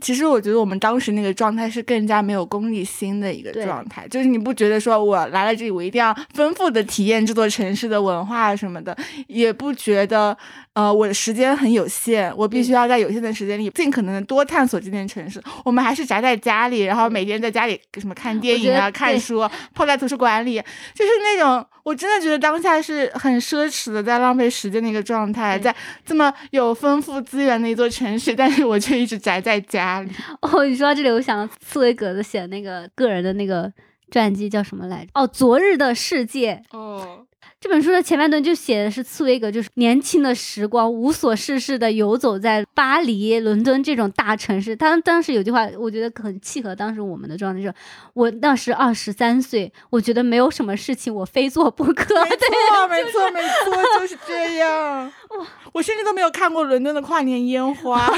[0.00, 8.96] 其实我觉得我们当时那个状态是更加没有功利心的一个状态，就是你不觉得说我来了这里，我一定要丰富的体验这座城市的文化什么的，
[9.26, 10.36] 也不觉得
[10.72, 15.42] 呃我的时间很有限，我必须要在有限的时间里尽可能的多探索这件城市。
[15.64, 20.62] 我们还是宅在家里，然后每天在家里什么看电影啊、看书，泡在图书馆里，
[20.94, 21.66] 就是那种。
[21.84, 30.10] 我真的觉得当下是很奢侈的，在浪费时间的一个状态，在这么有丰富资源的一座城市，但是我却一直宅在家里。
[30.42, 33.72] 哦，你说到这里，我想到茨威格的写那个个人的那个
[34.10, 35.10] 传记叫什么来着？
[35.14, 36.62] 哦，《昨日的世界》。
[36.76, 37.21] 哦。
[37.62, 44.74] 这本书的前半段就写的是茨威格，就是年轻的时光无所事事的游走在巴黎、伦敦这种大城市。
[44.74, 47.74] 他当时有句话，我觉得很契合当时我们的状态，就是
[48.14, 52.20] 我当时二十三岁，我觉得没有什么事情我非做不可。
[52.24, 55.04] 没错，没错，没错，就是这样。
[55.04, 58.08] 哇，我甚至都没有看过伦敦的跨年烟花。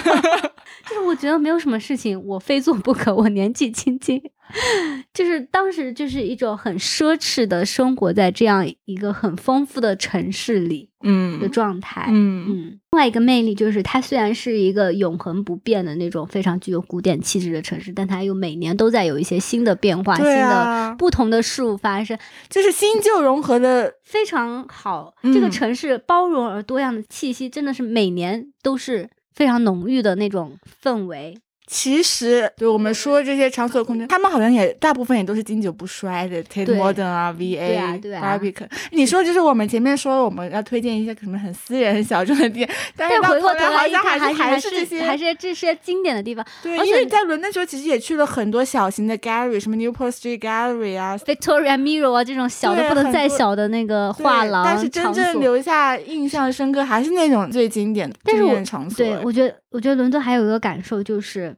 [0.89, 3.15] 就是我觉得没有什么事情我非做不可。
[3.15, 4.23] 我年纪轻轻。
[5.13, 12.81] 就是当时就是一种很奢侈的生活在这样一个很丰富的城市里，嗯的状态，嗯嗯。
[12.91, 22.17] 另外一个魅力就是它虽然是一个永恒不变的那种非常具有古典气质的城市，但它又每年都在有一些新的变化、新的不同的事物发生，
[22.49, 25.15] 就是新旧融合的 非常好。
[25.23, 31.37] 这个城市包容而多样的气息真的是每年都是非常浓郁的那种氛围。
[31.67, 38.69] 其实，对我们说这些场所空间，他们好像也大部分也都是经久不衰的，Tate Modern 啊，VA、对啊对啊 Barbican。
[38.91, 46.45] 你说就是我们前面说我们要推荐一些可能很私人、很小众的店， 但是回过头来一看，还还是这些，还是这些经典的地方。
[46.63, 51.17] 对，而且因为在伦敦时候其实也去了很多小型的 gallery，什么 Newport Street Gallery 啊。
[51.25, 59.05] Victoria Mirror 啊，这种小的不能再小的那个画廊但是真正留下印象深刻还是那种最经典的纪但是我念场所。
[59.05, 61.57] 对，我觉得，我觉得伦敦还有一个感受就是，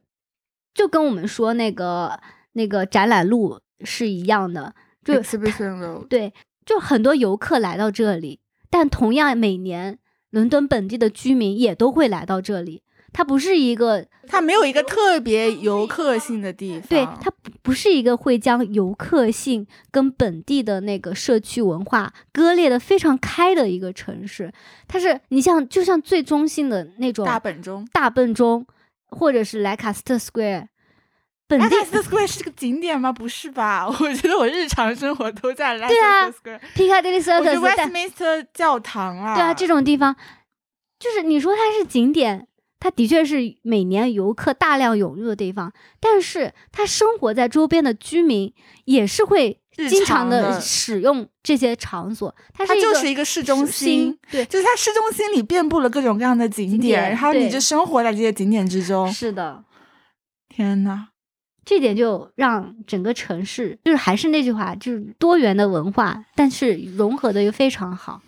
[0.73, 2.19] 就跟我们说那个
[2.53, 4.73] 那个展览路是一样的，
[5.03, 6.33] 就 Exhibition Road，对，
[6.65, 8.39] 就很多游客来到这里，
[8.71, 9.99] 但同样每年
[10.31, 12.81] 伦敦本地的居民也都会来到这里。
[13.17, 16.87] 它不是一个，它没有一个特别游客性的地方。
[16.87, 24.53] 对，它不不是一个会将游客性跟本地的那个社区文化割裂的非常开的一个城市。
[24.87, 27.87] 它是你像就像最中心的那种大本钟。
[27.91, 28.67] 大笨钟，
[29.07, 30.67] 或者是莱卡斯特 Square，
[31.47, 33.11] 本地 Square 是个景点吗？
[33.11, 33.87] 不是吧？
[33.99, 36.59] 我觉得我日常生活都在 Lancaster 对啊 Square。
[36.75, 40.15] Piccadilly 我觉得 Westminster 教堂啊，对啊，这种地方
[40.99, 42.47] 就是你说它是景点，
[42.79, 48.53] 它的确是每年游客大量涌入的地方，但是它生活在周边的居民
[48.85, 49.59] 也是会
[49.89, 59.11] 经常常的的使用这些场所，它它就是一个市中心心，，对，就是它市中心里遍布了各种各样的景景点然后你就生活在这些景点之中。
[59.11, 59.63] 是的。
[60.49, 61.09] 天呐，
[61.63, 68.21] 这点就让整个城市，就是还是那句话，就是多元的文化，但是融合的又非常好。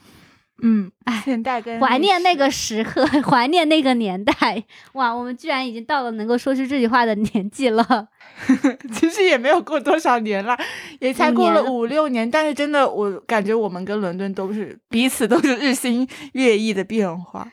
[0.61, 4.63] 嗯，哎现代跟怀念那个时刻， 怀念那个年代。
[4.93, 8.07] 哇，我们居然已经到了能够说出这句话的年纪了。
[8.45, 10.57] 史 其实也没有过多少年了，
[10.99, 17.51] 也才过了五六年，但是真的，我感觉我们跟伦敦都是彼此都是日新月异的变化。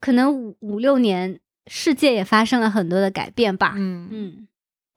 [0.00, 1.38] 可能五五六年，
[1.68, 3.74] 世界也发生了很多的改变吧。
[3.76, 4.48] 嗯，嗯，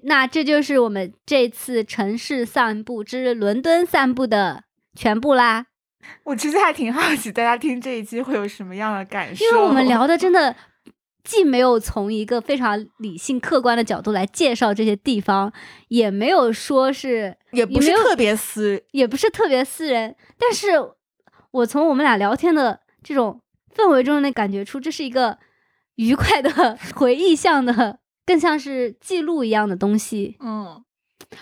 [0.02, 4.64] 那这就是我们这次城市散步之伦敦散步的
[4.96, 5.68] 全部啦。
[6.24, 10.56] 我其实还挺好奇大家听这一期会有什么样的感受，因为我们聊 的真的
[11.24, 15.52] 既没有从一个非常理性客观的角度来介绍这些地方，
[15.88, 20.72] 也没有说是也不是特别私，也不是特别私人，但是
[21.52, 23.42] 我从我们俩聊天的这种
[23.76, 25.40] 氛围中能感觉出，这是一个
[25.96, 30.38] 愉快的 回忆向的，更像是记录一样的东西。
[30.40, 30.84] 嗯，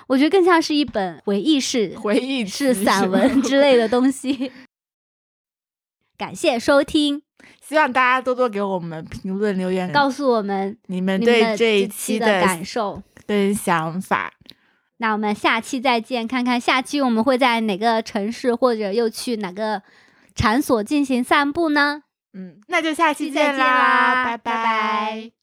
[0.07, 3.59] 我觉得更像是一本回忆式回忆式散文之。
[3.59, 4.51] 类的 东西。
[6.17, 7.21] 感谢收听，
[7.61, 13.01] 希望大家多多给我们评论留言，告诉我们你们对这一期期的感受。
[13.25, 14.33] 跟想法。
[14.97, 19.81] 那我们下期再见，看看下期我们会在哪个城市，或者又去哪个
[20.35, 22.03] 场所进行散步呢？
[22.33, 25.42] 嗯，那就下期再见啦，拜拜。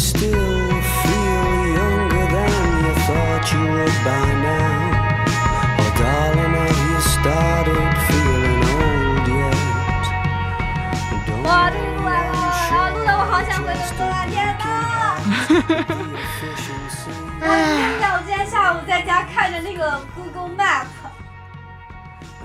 [0.00, 2.50] Still feel younger than
[2.80, 4.96] you thought you would by now?
[5.76, 9.60] Oh, darling, have you started feeling old yet?
[11.26, 12.32] Don't 哇，终于录完了，
[12.70, 14.24] 然后录的我好想回伦敦啊！
[14.26, 14.64] 天哪
[16.16, 17.12] ！efficiency.
[17.40, 17.44] 真
[18.00, 20.86] 的，我今天下午在家看着那个 Google Map，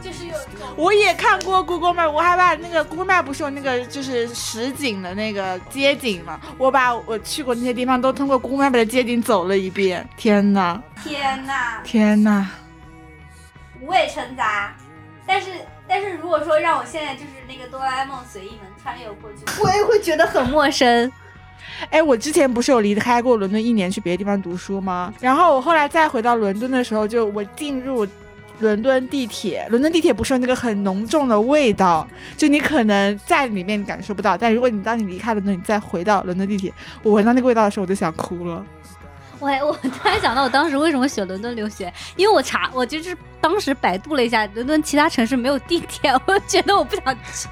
[0.05, 0.35] 就是有
[0.75, 10.07] 我也看过 Google Map，我还把那个 Google Map 不是有那个就是实景的那个街景嘛，我把我去过那些地方都通过 Google Map 的街景走了一遍。
[10.15, 12.45] 天呐，天呐，天呐！
[13.81, 14.75] 五味陈杂。
[15.25, 15.49] 但是，
[15.87, 21.11] 但是如果说让我现在就是那个哆啦 A 梦随意能穿越过去，我也会觉得很陌生。
[21.89, 25.11] 哎，我之前不是有离开过伦敦一年去别的地方读书吗？
[25.19, 28.07] 然后我后来再回到伦敦的时候，就我进入
[28.59, 32.07] 伦敦地铁，伦敦地铁不是有那个很浓重的味道，
[32.37, 36.73] 就你可能在里面感受不到，但如果你当你离开伦敦，你再回到伦敦地铁，
[37.03, 38.65] 我闻到那个味道的时候，我就想哭了。
[39.39, 41.93] 我还我突然想到，我当时为什么选伦敦留学？
[42.15, 47.49] 因为我查，我就是当时百度了一下，伦敦其他城市没有地铁，我觉得我不想去。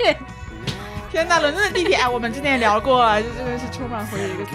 [1.12, 4.52] 天呐，伦敦的地铁，哎，我们之前也聊过了，就真的是充满回忆的一个。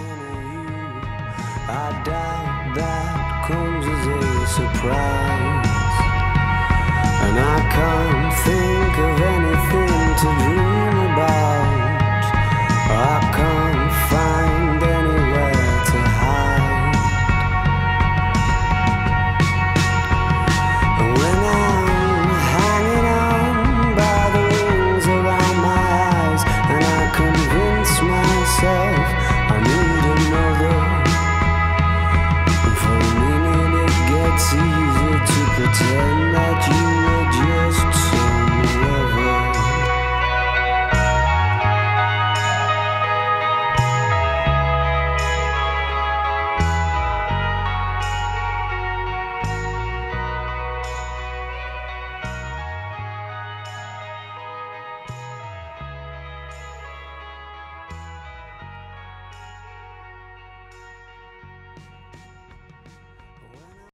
[7.38, 12.24] I can't think of anything to dream about.
[12.90, 13.17] I